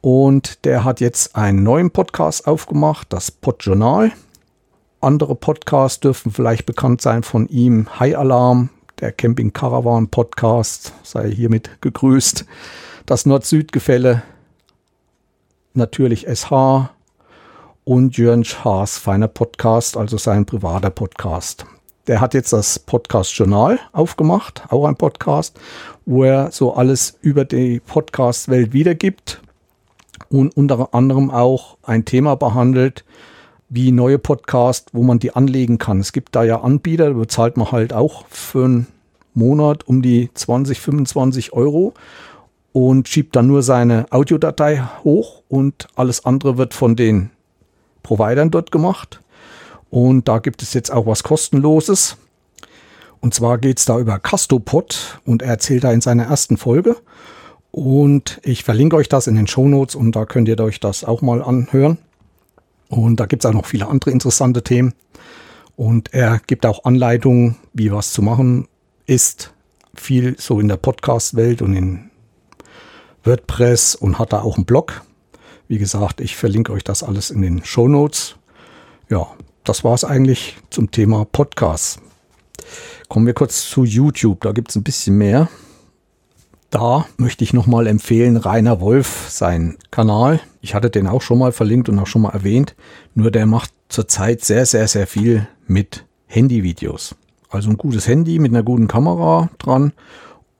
Und 0.02 0.64
der 0.64 0.84
hat 0.84 1.00
jetzt 1.00 1.34
einen 1.36 1.62
neuen 1.62 1.90
Podcast 1.90 2.46
aufgemacht, 2.46 3.12
das 3.12 3.30
Podjournal. 3.30 4.12
Andere 5.00 5.34
Podcasts 5.34 6.00
dürfen 6.00 6.30
vielleicht 6.32 6.66
bekannt 6.66 7.00
sein 7.00 7.22
von 7.22 7.48
ihm. 7.48 7.88
High 7.98 8.16
Alarm, 8.16 8.70
der 9.00 9.12
Camping 9.12 9.52
Caravan 9.52 10.08
Podcast, 10.08 10.92
sei 11.02 11.30
hiermit 11.30 11.70
gegrüßt. 11.80 12.44
Das 13.04 13.26
Nord-Süd-Gefälle, 13.26 14.22
natürlich 15.76 16.26
SH 16.26 16.90
und 17.84 18.16
Jörn 18.16 18.44
Schaas 18.44 18.98
feiner 18.98 19.28
Podcast, 19.28 19.96
also 19.96 20.16
sein 20.18 20.46
privater 20.46 20.90
Podcast. 20.90 21.66
Der 22.06 22.20
hat 22.20 22.34
jetzt 22.34 22.52
das 22.52 22.78
Podcast 22.78 23.36
Journal 23.36 23.78
aufgemacht, 23.92 24.62
auch 24.70 24.86
ein 24.86 24.96
Podcast, 24.96 25.58
wo 26.04 26.24
er 26.24 26.50
so 26.52 26.74
alles 26.74 27.18
über 27.20 27.44
die 27.44 27.80
Podcast-Welt 27.80 28.72
wiedergibt 28.72 29.40
und 30.30 30.56
unter 30.56 30.94
anderem 30.94 31.30
auch 31.30 31.78
ein 31.82 32.04
Thema 32.04 32.36
behandelt, 32.36 33.04
wie 33.68 33.92
neue 33.92 34.18
Podcasts, 34.18 34.92
wo 34.92 35.02
man 35.02 35.18
die 35.18 35.34
anlegen 35.34 35.78
kann. 35.78 36.00
Es 36.00 36.12
gibt 36.12 36.36
da 36.36 36.44
ja 36.44 36.60
Anbieter, 36.60 37.08
da 37.08 37.14
bezahlt 37.14 37.56
man 37.56 37.72
halt 37.72 37.92
auch 37.92 38.26
für 38.28 38.64
einen 38.64 38.86
Monat 39.34 39.86
um 39.86 40.02
die 40.02 40.30
20, 40.32 40.80
25 40.80 41.52
Euro 41.52 41.94
und 42.76 43.08
schiebt 43.08 43.34
dann 43.34 43.46
nur 43.46 43.62
seine 43.62 44.04
Audiodatei 44.10 44.82
hoch 45.02 45.40
und 45.48 45.88
alles 45.94 46.26
andere 46.26 46.58
wird 46.58 46.74
von 46.74 46.94
den 46.94 47.30
Providern 48.02 48.50
dort 48.50 48.70
gemacht. 48.70 49.22
Und 49.88 50.28
da 50.28 50.40
gibt 50.40 50.60
es 50.60 50.74
jetzt 50.74 50.92
auch 50.92 51.06
was 51.06 51.22
kostenloses. 51.22 52.18
Und 53.20 53.32
zwar 53.32 53.56
geht 53.56 53.78
es 53.78 53.86
da 53.86 53.98
über 53.98 54.18
Castopod 54.18 55.18
und 55.24 55.40
er 55.40 55.48
erzählt 55.48 55.84
da 55.84 55.92
in 55.92 56.02
seiner 56.02 56.24
ersten 56.24 56.58
Folge. 56.58 56.96
Und 57.70 58.42
ich 58.44 58.62
verlinke 58.62 58.96
euch 58.96 59.08
das 59.08 59.26
in 59.26 59.36
den 59.36 59.46
Show 59.46 59.66
Notes 59.66 59.94
und 59.94 60.14
da 60.14 60.26
könnt 60.26 60.46
ihr 60.46 60.60
euch 60.60 60.78
das 60.78 61.02
auch 61.02 61.22
mal 61.22 61.42
anhören. 61.42 61.96
Und 62.90 63.20
da 63.20 63.24
gibt 63.24 63.42
es 63.42 63.48
auch 63.48 63.54
noch 63.54 63.64
viele 63.64 63.88
andere 63.88 64.10
interessante 64.10 64.62
Themen. 64.62 64.92
Und 65.76 66.12
er 66.12 66.42
gibt 66.46 66.66
auch 66.66 66.84
Anleitungen, 66.84 67.56
wie 67.72 67.90
was 67.90 68.12
zu 68.12 68.20
machen 68.20 68.68
ist. 69.06 69.54
Viel 69.94 70.36
so 70.38 70.60
in 70.60 70.68
der 70.68 70.76
Podcast-Welt 70.76 71.62
und 71.62 71.74
in 71.74 72.10
WordPress 73.26 73.94
und 73.94 74.18
hat 74.18 74.32
da 74.32 74.42
auch 74.42 74.56
einen 74.56 74.64
Blog. 74.64 75.02
Wie 75.68 75.78
gesagt, 75.78 76.20
ich 76.20 76.36
verlinke 76.36 76.72
euch 76.72 76.84
das 76.84 77.02
alles 77.02 77.30
in 77.30 77.42
den 77.42 77.64
Show 77.64 77.88
Notes. 77.88 78.36
Ja, 79.08 79.26
das 79.64 79.82
war 79.82 79.94
es 79.94 80.04
eigentlich 80.04 80.56
zum 80.70 80.90
Thema 80.90 81.24
Podcast. 81.24 82.00
Kommen 83.08 83.26
wir 83.26 83.34
kurz 83.34 83.68
zu 83.68 83.84
YouTube. 83.84 84.40
Da 84.42 84.52
gibt 84.52 84.70
es 84.70 84.76
ein 84.76 84.84
bisschen 84.84 85.18
mehr. 85.18 85.48
Da 86.70 87.06
möchte 87.16 87.44
ich 87.44 87.52
nochmal 87.52 87.86
empfehlen, 87.86 88.36
Rainer 88.36 88.80
Wolf, 88.80 89.26
sein 89.28 89.76
Kanal. 89.90 90.40
Ich 90.60 90.74
hatte 90.74 90.90
den 90.90 91.06
auch 91.06 91.22
schon 91.22 91.38
mal 91.38 91.52
verlinkt 91.52 91.88
und 91.88 91.98
auch 91.98 92.06
schon 92.06 92.22
mal 92.22 92.30
erwähnt. 92.30 92.74
Nur 93.14 93.30
der 93.30 93.46
macht 93.46 93.72
zurzeit 93.88 94.44
sehr, 94.44 94.66
sehr, 94.66 94.88
sehr 94.88 95.06
viel 95.06 95.48
mit 95.66 96.04
Handyvideos. 96.26 97.14
Also 97.48 97.70
ein 97.70 97.76
gutes 97.76 98.08
Handy 98.08 98.38
mit 98.38 98.52
einer 98.52 98.64
guten 98.64 98.88
Kamera 98.88 99.48
dran. 99.58 99.92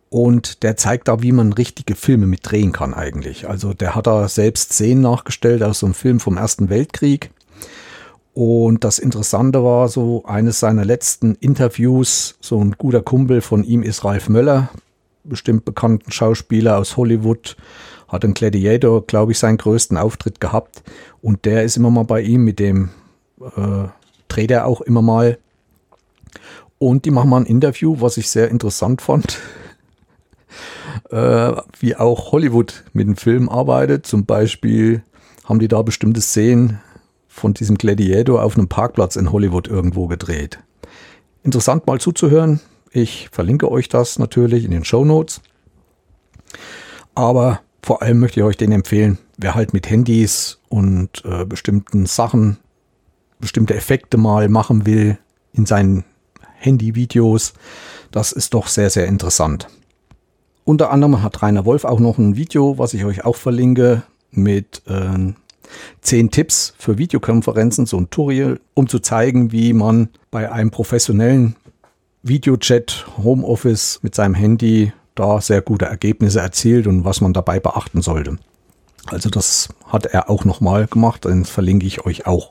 Und 0.09 0.63
der 0.63 0.77
zeigt 0.77 1.09
da, 1.09 1.23
wie 1.23 1.33
man 1.33 1.53
richtige 1.53 1.97
Filme 1.97 2.27
mit 2.27 2.41
drehen 2.43 2.73
kann 2.73 2.95
eigentlich. 2.95 3.49
Also 3.49 3.75
der 3.75 3.95
hat 3.95 4.07
da 4.07 4.29
selbst 4.29 4.75
Szenen 4.75 5.03
nachgestellt 5.03 5.63
aus 5.63 5.81
so 5.81 5.87
einem 5.87 5.95
Film 5.95 6.21
vom 6.21 6.37
Ersten 6.37 6.69
Weltkrieg. 6.69 7.31
Und 8.35 8.85
das 8.85 8.99
Interessante 8.99 9.65
war 9.65 9.89
so 9.89 10.25
eines 10.27 10.61
seiner 10.61 10.85
letzten 10.85 11.37
Interviews, 11.37 12.37
so 12.41 12.61
ein 12.61 12.73
guter 12.73 13.01
Kumpel 13.01 13.41
von 13.41 13.65
ihm 13.65 13.83
ist 13.83 14.05
Ralf 14.05 14.29
Möller, 14.29 14.69
bestimmt 15.25 15.65
bekannten 15.65 16.13
Schauspieler 16.13 16.77
aus 16.77 16.97
Hollywood, 16.99 17.57
hat 18.09 18.25
in 18.25 18.35
Gladiator, 18.35 19.05
glaube 19.07 19.33
ich, 19.33 19.39
seinen 19.39 19.57
größten 19.57 19.97
Auftritt 19.97 20.41
gehabt. 20.41 20.83
Und 21.23 21.47
der 21.47 21.65
ist 21.65 21.77
immer 21.77 21.91
mal 21.91 22.05
bei 22.05 22.21
ihm, 22.21 22.45
mit 22.45 22.59
dem 22.59 22.91
äh, 23.41 23.89
dreht 24.29 24.51
er 24.51 24.67
auch 24.67 24.83
immer 24.83 25.03
mal. 25.03 25.39
Und 26.79 27.07
die 27.07 27.11
machen 27.11 27.31
mal 27.31 27.41
ein 27.41 27.47
Interview, 27.47 27.97
was 28.01 28.19
ich 28.19 28.29
sehr 28.29 28.51
interessant 28.51 29.01
fand. 29.01 29.39
Äh, 31.11 31.53
wie 31.79 31.97
auch 31.97 32.33
Hollywood 32.33 32.85
mit 32.93 33.07
dem 33.07 33.17
Film 33.17 33.49
arbeitet. 33.49 34.07
Zum 34.07 34.27
Beispiel 34.27 35.03
haben 35.45 35.59
die 35.59 35.69
da 35.69 35.83
bestimmte 35.83 36.21
Szenen 36.21 36.81
von 37.29 37.55
diesem 37.55 37.77
Gladiator 37.79 38.43
auf 38.43 38.57
einem 38.57 38.69
Parkplatz 38.69 39.17
in 39.17 39.33
Hollywood 39.33 39.69
irgendwo 39.69 40.07
gedreht. 40.07 40.59
Interessant 41.43 41.87
mal 41.87 42.01
zuzuhören. 42.01 42.61
Ich 42.91 43.29
verlinke 43.31 43.71
euch 43.71 43.89
das 43.89 44.19
natürlich 44.19 44.65
in 44.65 44.71
den 44.71 44.85
Show 44.85 45.05
Notes. 45.05 45.41
Aber 47.15 47.61
vor 47.83 48.03
allem 48.03 48.19
möchte 48.19 48.41
ich 48.41 48.45
euch 48.45 48.57
den 48.57 48.73
empfehlen, 48.73 49.19
wer 49.37 49.55
halt 49.55 49.73
mit 49.73 49.89
Handys 49.89 50.59
und 50.69 51.25
äh, 51.25 51.45
bestimmten 51.45 52.07
Sachen, 52.07 52.59
bestimmte 53.39 53.75
Effekte 53.75 54.17
mal 54.17 54.49
machen 54.49 54.87
will 54.87 55.19
in 55.53 55.67
seinen 55.67 56.05
Handyvideos, 56.57 57.55
das 58.11 58.33
ist 58.33 58.55
doch 58.55 58.67
sehr, 58.67 58.91
sehr 58.91 59.07
interessant. 59.07 59.69
Unter 60.67 60.91
anderem 60.91 61.23
hat 61.23 61.43
Rainer 61.43 61.65
Wolf 61.65 61.85
auch 61.85 62.01
noch 62.01 62.19
ein 62.19 62.35
Video, 62.35 62.77
was 62.77 62.93
ich 62.93 63.05
euch 63.05 63.25
auch 63.25 63.37
verlinke, 63.37 64.03
mit 64.33 64.83
äh, 64.89 65.33
10 66.01 66.33
Tipps 66.33 66.75
für 66.77 66.99
Videokonferenzen, 66.99 67.87
so 67.87 67.97
ein 67.97 68.11
Tutorial, 68.11 68.59
um 68.75 68.89
zu 68.89 68.99
zeigen, 68.99 69.53
wie 69.53 69.73
man 69.73 70.09
bei 70.33 70.51
einem 70.51 70.73
professionellen 70.73 71.55
Videochat, 72.25 73.07
Homeoffice 73.23 74.01
mit 74.03 74.17
seinem 74.17 74.35
Handy 74.35 74.93
da 75.15 75.41
sehr 75.41 75.63
gute 75.63 75.85
Ergebnisse 75.85 76.41
erzielt 76.41 76.89
und 76.89 77.05
was 77.05 77.21
man 77.21 77.33
dabei 77.33 77.61
beachten 77.61 78.03
sollte. 78.03 78.37
Also 79.07 79.31
das 79.31 79.69
hat 79.87 80.07
er 80.07 80.29
auch 80.29 80.45
nochmal 80.45 80.89
gemacht, 80.89 81.27
den 81.27 81.45
verlinke 81.45 81.87
ich 81.87 82.05
euch 82.05 82.27
auch. 82.27 82.51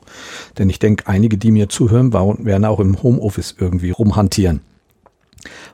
Denn 0.56 0.70
ich 0.70 0.78
denke, 0.78 1.06
einige, 1.06 1.36
die 1.36 1.50
mir 1.50 1.68
zuhören, 1.68 2.14
werden 2.14 2.64
auch 2.64 2.80
im 2.80 3.02
Homeoffice 3.02 3.56
irgendwie 3.58 3.90
rumhantieren. 3.90 4.62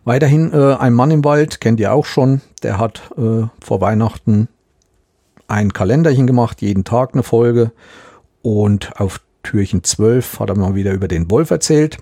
Weiterhin 0.05 0.53
äh, 0.53 0.75
ein 0.75 0.93
Mann 0.93 1.11
im 1.11 1.25
Wald, 1.25 1.61
kennt 1.61 1.81
ihr 1.81 1.93
auch 1.93 2.05
schon, 2.05 2.41
der 2.63 2.79
hat 2.79 3.03
äh, 3.17 3.47
vor 3.65 3.81
Weihnachten 3.81 4.49
ein 5.49 5.73
Kalenderchen 5.73 6.27
gemacht, 6.27 6.63
jeden 6.63 6.85
Tag 6.85 7.13
eine 7.13 7.23
Folge. 7.23 7.73
Und 8.43 8.99
auf 9.01 9.21
Türchen 9.43 9.85
12 9.85 10.41
hat 10.41 10.49
er 10.49 10.57
mal 10.57 10.75
wieder 10.75 10.93
über 10.93 11.09
den 11.09 11.31
Wolf 11.31 11.51
erzählt. 11.51 11.99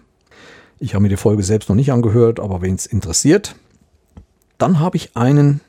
Ich 0.79 0.95
habe 0.95 1.03
mir 1.03 1.09
die 1.09 1.17
Folge 1.17 1.43
selbst 1.43 1.69
noch 1.69 1.77
nicht 1.77 1.93
angehört, 1.93 2.41
aber 2.41 2.63
wen 2.63 2.75
es 2.75 2.87
interessiert. 2.87 3.57
Dann 4.57 4.79
habe 4.79 4.97
ich 4.97 5.17
einen 5.17 5.61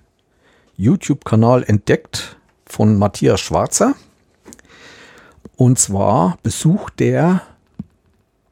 YouTube-Kanal 0.77 1.63
entdeckt 1.63 2.37
von 2.65 2.97
Matthias 2.97 3.41
Schwarzer. 3.41 3.95
Und 5.55 5.79
zwar 5.79 6.37
besucht 6.43 6.99
der 6.99 7.41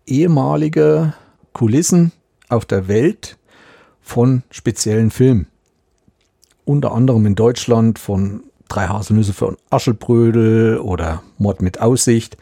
ehemalige 0.06 1.14
Kulissen 1.54 2.12
auf 2.50 2.66
der 2.66 2.88
Welt 2.88 3.38
von 4.02 4.44
speziellen 4.50 5.12
Filmen. 5.12 5.48
Unter 6.66 6.92
anderem 6.92 7.26
in 7.26 7.36
Deutschland 7.36 8.00
von 8.00 8.44
Drei 8.70 8.86
Haselnüsse 8.86 9.34
für 9.34 9.58
Aschelbrödel 9.72 10.78
oder 10.78 11.24
Mord 11.40 11.64
mit 11.64 11.82
Aussicht. 11.82 12.38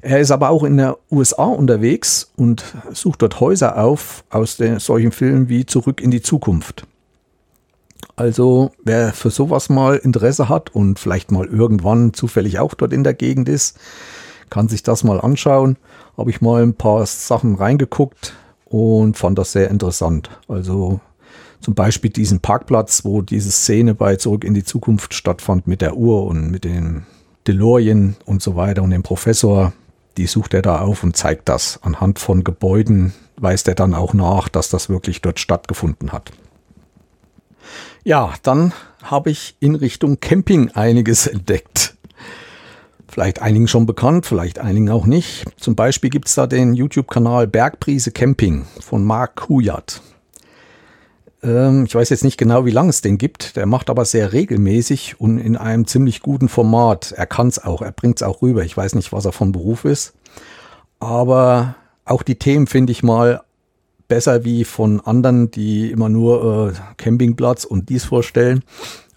Er 0.00 0.20
ist 0.20 0.30
aber 0.30 0.50
auch 0.50 0.62
in 0.62 0.76
der 0.76 0.96
USA 1.10 1.46
unterwegs 1.46 2.30
und 2.36 2.64
sucht 2.92 3.20
dort 3.20 3.40
Häuser 3.40 3.82
auf 3.82 4.22
aus 4.30 4.56
den, 4.56 4.78
solchen 4.78 5.10
Filmen 5.10 5.48
wie 5.48 5.66
Zurück 5.66 6.00
in 6.00 6.12
die 6.12 6.22
Zukunft. 6.22 6.86
Also 8.14 8.70
wer 8.84 9.12
für 9.12 9.30
sowas 9.30 9.70
mal 9.70 9.96
Interesse 9.96 10.48
hat 10.48 10.72
und 10.72 11.00
vielleicht 11.00 11.32
mal 11.32 11.46
irgendwann 11.46 12.14
zufällig 12.14 12.60
auch 12.60 12.74
dort 12.74 12.92
in 12.92 13.02
der 13.02 13.14
Gegend 13.14 13.48
ist, 13.48 13.76
kann 14.50 14.68
sich 14.68 14.84
das 14.84 15.02
mal 15.02 15.20
anschauen. 15.20 15.78
Habe 16.16 16.30
ich 16.30 16.40
mal 16.40 16.62
ein 16.62 16.74
paar 16.74 17.04
Sachen 17.06 17.56
reingeguckt 17.56 18.34
und 18.72 19.16
fand 19.16 19.38
das 19.38 19.52
sehr 19.52 19.70
interessant. 19.70 20.30
Also 20.48 21.00
zum 21.60 21.74
Beispiel 21.74 22.10
diesen 22.10 22.40
Parkplatz, 22.40 23.04
wo 23.04 23.22
diese 23.22 23.50
Szene 23.50 23.94
bei 23.94 24.16
Zurück 24.16 24.44
in 24.44 24.54
die 24.54 24.64
Zukunft 24.64 25.14
stattfand 25.14 25.66
mit 25.66 25.80
der 25.80 25.96
Uhr 25.96 26.24
und 26.24 26.50
mit 26.50 26.64
dem 26.64 27.04
DeLorean 27.46 28.16
und 28.24 28.42
so 28.42 28.56
weiter 28.56 28.82
und 28.82 28.90
dem 28.90 29.02
Professor. 29.02 29.72
Die 30.16 30.26
sucht 30.26 30.54
er 30.54 30.62
da 30.62 30.80
auf 30.80 31.04
und 31.04 31.16
zeigt 31.16 31.48
das. 31.48 31.78
Anhand 31.82 32.18
von 32.18 32.44
Gebäuden 32.44 33.12
weist 33.36 33.68
er 33.68 33.74
dann 33.74 33.94
auch 33.94 34.14
nach, 34.14 34.48
dass 34.48 34.70
das 34.70 34.88
wirklich 34.88 35.20
dort 35.20 35.38
stattgefunden 35.38 36.12
hat. 36.12 36.32
Ja, 38.04 38.34
dann 38.42 38.72
habe 39.02 39.30
ich 39.30 39.56
in 39.60 39.74
Richtung 39.74 40.18
Camping 40.20 40.70
einiges 40.70 41.26
entdeckt. 41.28 41.96
Vielleicht 43.12 43.42
einigen 43.42 43.68
schon 43.68 43.84
bekannt, 43.84 44.24
vielleicht 44.24 44.58
einigen 44.58 44.88
auch 44.88 45.04
nicht. 45.04 45.44
Zum 45.60 45.76
Beispiel 45.76 46.08
gibt 46.08 46.28
es 46.28 46.34
da 46.34 46.46
den 46.46 46.72
YouTube-Kanal 46.72 47.46
Bergprise 47.46 48.10
Camping 48.10 48.64
von 48.80 49.04
Mark 49.04 49.50
Huyat. 49.50 50.00
Ähm, 51.42 51.84
ich 51.84 51.94
weiß 51.94 52.08
jetzt 52.08 52.24
nicht 52.24 52.38
genau, 52.38 52.64
wie 52.64 52.70
lange 52.70 52.88
es 52.88 53.02
den 53.02 53.18
gibt. 53.18 53.56
Der 53.56 53.66
macht 53.66 53.90
aber 53.90 54.06
sehr 54.06 54.32
regelmäßig 54.32 55.20
und 55.20 55.36
in 55.36 55.58
einem 55.58 55.86
ziemlich 55.86 56.22
guten 56.22 56.48
Format. 56.48 57.12
Er 57.14 57.26
kann 57.26 57.48
es 57.48 57.62
auch, 57.62 57.82
er 57.82 57.92
bringt 57.92 58.16
es 58.16 58.22
auch 58.22 58.40
rüber. 58.40 58.64
Ich 58.64 58.78
weiß 58.78 58.94
nicht, 58.94 59.12
was 59.12 59.26
er 59.26 59.32
von 59.32 59.52
Beruf 59.52 59.84
ist. 59.84 60.14
Aber 60.98 61.74
auch 62.06 62.22
die 62.22 62.36
Themen 62.36 62.66
finde 62.66 62.92
ich 62.92 63.02
mal 63.02 63.42
besser 64.08 64.46
wie 64.46 64.64
von 64.64 65.00
anderen, 65.00 65.50
die 65.50 65.90
immer 65.90 66.08
nur 66.08 66.72
äh, 66.72 66.80
Campingplatz 66.96 67.66
und 67.66 67.90
dies 67.90 68.04
vorstellen. 68.04 68.64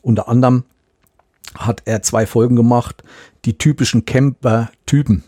Unter 0.02 0.28
anderem 0.28 0.66
hat 1.58 1.84
er 1.86 2.02
zwei 2.02 2.26
Folgen 2.26 2.56
gemacht, 2.56 3.04
die 3.46 3.58
typischen 3.58 4.06
Camper-Typen. 4.06 5.24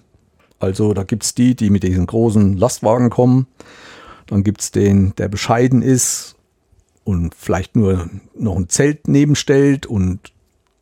Also 0.59 0.93
da 0.93 1.03
gibt 1.03 1.23
es 1.23 1.35
die, 1.35 1.55
die 1.55 1.69
mit 1.69 1.83
diesen 1.83 2.07
großen 2.07 2.57
Lastwagen 2.57 3.09
kommen. 3.09 3.47
Dann 4.25 4.43
gibt 4.43 4.61
es 4.61 4.71
den, 4.71 5.13
der 5.15 5.29
bescheiden 5.29 5.81
ist 5.81 6.35
und 7.03 7.35
vielleicht 7.35 7.75
nur 7.75 8.09
noch 8.35 8.55
ein 8.55 8.69
Zelt 8.69 9.07
nebenstellt 9.07 9.85
und 9.85 10.33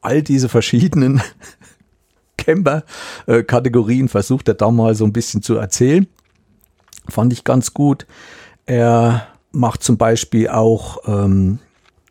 all 0.01 0.23
diese 0.23 0.49
verschiedenen 0.49 1.21
Camper-Kategorien 2.37 4.07
versucht 4.07 4.47
er 4.47 4.53
da 4.53 4.71
mal 4.71 4.95
so 4.95 5.05
ein 5.05 5.13
bisschen 5.13 5.41
zu 5.41 5.55
erzählen. 5.55 6.07
Fand 7.07 7.33
ich 7.33 7.43
ganz 7.43 7.73
gut. 7.73 8.07
Er 8.65 9.27
macht 9.51 9.83
zum 9.83 9.97
Beispiel 9.97 10.49
auch 10.49 10.97
ähm, 11.05 11.59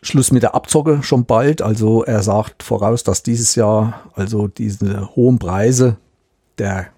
Schluss 0.06 0.32
mit 0.32 0.42
der 0.42 0.54
Abzocke 0.54 1.02
schon 1.02 1.24
bald. 1.24 1.62
Also 1.62 2.04
er 2.04 2.22
sagt 2.22 2.62
voraus, 2.62 3.04
dass 3.04 3.22
dieses 3.22 3.54
Jahr 3.54 4.10
also 4.14 4.48
diese 4.48 5.14
hohen 5.16 5.38
Preise 5.38 5.96
der 6.58 6.88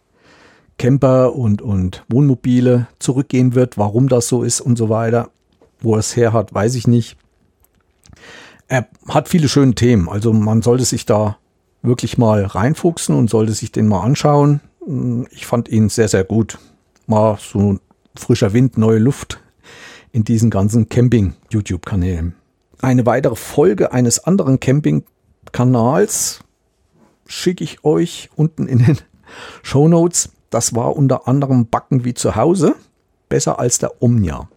Camper 0.78 1.34
und, 1.34 1.62
und 1.62 2.04
Wohnmobile 2.08 2.88
zurückgehen 2.98 3.54
wird. 3.54 3.78
Warum 3.78 4.08
das 4.08 4.28
so 4.28 4.42
ist 4.42 4.60
und 4.60 4.76
so 4.76 4.88
weiter. 4.88 5.30
Wo 5.80 5.94
er 5.94 6.00
es 6.00 6.16
her 6.16 6.32
hat, 6.32 6.52
weiß 6.52 6.74
ich 6.74 6.86
nicht. 6.86 7.16
Er 8.68 8.88
hat 9.08 9.28
viele 9.28 9.48
schöne 9.48 9.74
Themen. 9.74 10.08
Also 10.08 10.32
man 10.32 10.62
sollte 10.62 10.84
sich 10.84 11.06
da 11.06 11.38
wirklich 11.82 12.18
mal 12.18 12.44
reinfuchsen 12.44 13.14
und 13.14 13.30
sollte 13.30 13.52
sich 13.52 13.70
den 13.70 13.86
mal 13.86 14.00
anschauen. 14.00 14.60
Ich 15.30 15.46
fand 15.46 15.68
ihn 15.68 15.88
sehr, 15.88 16.08
sehr 16.08 16.24
gut. 16.24 16.58
Mal 17.06 17.38
so 17.40 17.78
frischer 18.16 18.52
Wind, 18.52 18.76
neue 18.78 18.98
Luft 18.98 19.40
in 20.10 20.24
diesen 20.24 20.50
ganzen 20.50 20.88
Camping-YouTube-Kanälen 20.88 22.34
eine 22.80 23.06
weitere 23.06 23.36
Folge 23.36 23.92
eines 23.92 24.24
anderen 24.24 24.60
Camping-Kanals 24.60 26.40
schicke 27.26 27.64
ich 27.64 27.84
euch 27.84 28.30
unten 28.36 28.66
in 28.66 28.78
den 28.78 28.98
Show 29.62 29.88
Notes. 29.88 30.30
Das 30.50 30.74
war 30.74 30.96
unter 30.96 31.26
anderem 31.26 31.66
Backen 31.66 32.04
wie 32.04 32.14
zu 32.14 32.36
Hause, 32.36 32.74
besser 33.28 33.58
als 33.58 33.78
der 33.78 34.02
Omnia. 34.02 34.48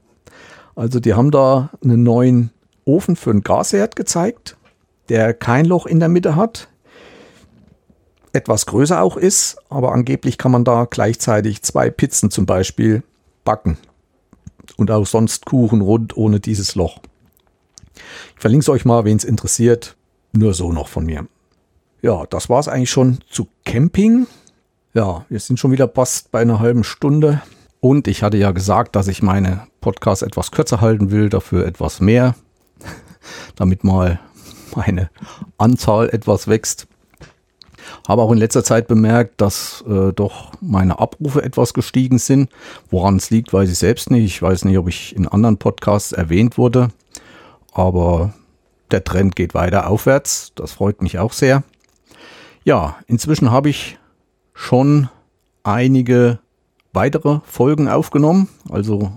Also 0.76 1.00
die 1.00 1.14
haben 1.14 1.32
da 1.32 1.72
einen 1.84 2.04
neuen 2.04 2.52
Ofen 2.86 3.16
für 3.16 3.32
einen 3.32 3.42
Gasherd 3.42 3.96
gezeigt, 3.96 4.56
der 5.10 5.34
kein 5.34 5.66
Loch 5.66 5.86
in 5.86 6.00
der 6.00 6.10
Mitte 6.10 6.36
hat, 6.36 6.70
etwas 8.34 8.66
größer 8.66 9.02
auch 9.02 9.18
ist, 9.18 9.58
aber 9.70 9.92
angeblich 9.92 10.38
kann 10.38 10.52
man 10.52 10.64
da 10.64 10.86
gleichzeitig 10.90 11.64
zwei 11.64 11.90
Pizzen 11.90 12.30
zum 12.32 12.46
Beispiel 12.46 13.04
backen 13.44 13.78
und 14.78 14.92
auch 14.92 15.06
sonst 15.06 15.46
Kuchen 15.46 15.82
rund 15.82 16.16
ohne 16.16 16.40
dieses 16.40 16.76
Loch. 16.76 17.00
Ich 18.36 18.42
verlinke 18.42 18.64
es 18.64 18.70
euch 18.70 18.86
mal, 18.86 19.06
wen 19.06 19.18
es 19.18 19.24
interessiert. 19.24 19.96
Nur 20.32 20.54
so 20.54 20.72
noch 20.72 20.88
von 20.88 21.06
mir. 21.06 21.28
Ja, 22.02 22.26
das 22.30 22.50
war 22.50 22.60
es 22.60 22.68
eigentlich 22.68 22.92
schon 22.92 23.20
zu 23.30 23.48
Camping. 23.66 24.28
Ja, 24.94 25.26
wir 25.30 25.40
sind 25.40 25.60
schon 25.60 25.72
wieder 25.72 25.90
fast 25.90 26.32
bei 26.32 26.42
einer 26.42 26.60
halben 26.60 26.84
Stunde. 26.84 27.42
Und 27.82 28.08
ich 28.08 28.24
hatte 28.24 28.38
ja 28.38 28.52
gesagt, 28.52 28.96
dass 28.96 29.08
ich 29.08 29.24
meine 29.24 29.68
Podcasts 29.82 30.22
etwas 30.22 30.52
kürzer 30.52 30.82
halten 30.82 31.12
will, 31.12 31.30
dafür 31.30 31.66
etwas 31.66 32.00
mehr, 32.00 32.36
damit 33.56 33.84
mal 33.84 34.20
meine 34.76 35.10
Anzahl 35.58 36.10
etwas 36.10 36.48
wächst. 36.48 36.88
Habe 38.08 38.22
auch 38.22 38.32
in 38.32 38.38
letzter 38.38 38.64
Zeit 38.64 38.88
bemerkt, 38.88 39.42
dass 39.42 39.84
äh, 39.88 40.12
doch 40.14 40.52
meine 40.62 41.00
Abrufe 41.00 41.42
etwas 41.42 41.74
gestiegen 41.74 42.18
sind. 42.18 42.50
Woran 42.90 43.16
es 43.16 43.30
liegt, 43.30 43.52
weiß 43.52 43.70
ich 43.70 43.78
selbst 43.78 44.12
nicht. 44.12 44.26
Ich 44.26 44.42
weiß 44.42 44.66
nicht, 44.66 44.78
ob 44.78 44.88
ich 44.88 45.16
in 45.16 45.28
anderen 45.28 45.58
Podcasts 45.58 46.12
erwähnt 46.12 46.58
wurde 46.58 46.90
aber 47.80 48.34
der 48.92 49.06
Trend 49.06 49.36
geht 49.38 49.54
weiter 49.54 49.88
aufwärts. 49.88 50.52
Das 50.56 50.74
freut 50.74 51.02
mich 51.02 51.18
auch 51.18 51.32
sehr. 51.32 51.64
Ja, 52.66 52.98
inzwischen 53.08 53.52
habe 53.52 53.70
ich 53.70 53.98
schon 54.54 55.08
einige 55.64 56.40
weitere 56.92 57.40
Folgen 57.46 57.88
aufgenommen. 57.88 58.50
Also 58.70 59.14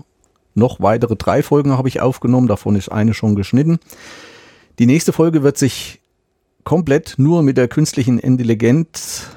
noch 0.55 0.79
weitere 0.79 1.17
drei 1.17 1.43
Folgen 1.43 1.77
habe 1.77 1.89
ich 1.89 1.99
aufgenommen. 1.99 2.47
Davon 2.47 2.77
ist 2.77 2.89
eine 2.89 3.13
schon 3.13 3.35
geschnitten. 3.35 3.79
Die 4.79 4.85
nächste 4.85 5.11
Folge 5.11 5.43
wird 5.43 5.57
sich 5.57 5.99
komplett 6.63 7.15
nur 7.17 7.43
mit 7.43 7.57
der 7.57 7.67
künstlichen 7.67 8.17
Intelligenz 8.17 9.27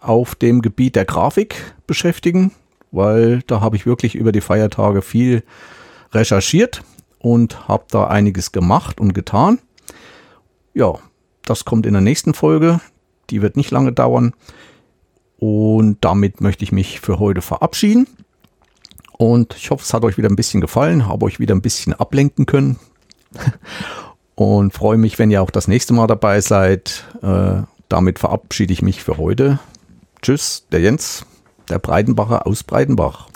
auf 0.00 0.36
dem 0.36 0.62
Gebiet 0.62 0.94
der 0.94 1.04
Grafik 1.04 1.74
beschäftigen, 1.88 2.52
weil 2.92 3.42
da 3.48 3.60
habe 3.60 3.74
ich 3.74 3.84
wirklich 3.84 4.14
über 4.14 4.30
die 4.30 4.40
Feiertage 4.40 5.02
viel 5.02 5.42
recherchiert 6.12 6.84
und 7.18 7.68
habe 7.68 7.84
da 7.90 8.06
einiges 8.06 8.52
gemacht 8.52 9.00
und 9.00 9.14
getan. 9.14 9.58
Ja, 10.74 10.94
das 11.44 11.64
kommt 11.64 11.86
in 11.86 11.92
der 11.92 12.02
nächsten 12.02 12.34
Folge. 12.34 12.80
Die 13.30 13.42
wird 13.42 13.56
nicht 13.56 13.70
lange 13.70 13.92
dauern. 13.92 14.34
Und 15.38 15.98
damit 16.02 16.40
möchte 16.40 16.64
ich 16.64 16.72
mich 16.72 17.00
für 17.00 17.18
heute 17.18 17.42
verabschieden. 17.42 18.06
Und 19.18 19.56
ich 19.56 19.70
hoffe, 19.70 19.82
es 19.82 19.94
hat 19.94 20.04
euch 20.04 20.18
wieder 20.18 20.28
ein 20.28 20.36
bisschen 20.36 20.60
gefallen, 20.60 21.06
habe 21.06 21.24
euch 21.24 21.40
wieder 21.40 21.54
ein 21.54 21.62
bisschen 21.62 21.94
ablenken 21.94 22.46
können. 22.46 22.78
Und 24.34 24.74
freue 24.74 24.98
mich, 24.98 25.18
wenn 25.18 25.30
ihr 25.30 25.42
auch 25.42 25.50
das 25.50 25.66
nächste 25.66 25.94
Mal 25.94 26.06
dabei 26.06 26.42
seid. 26.42 27.04
Äh, 27.22 27.62
damit 27.88 28.18
verabschiede 28.18 28.72
ich 28.72 28.82
mich 28.82 29.02
für 29.02 29.16
heute. 29.16 29.58
Tschüss, 30.20 30.66
der 30.72 30.80
Jens, 30.80 31.24
der 31.70 31.78
Breitenbacher 31.78 32.46
aus 32.46 32.62
Breitenbach. 32.62 33.28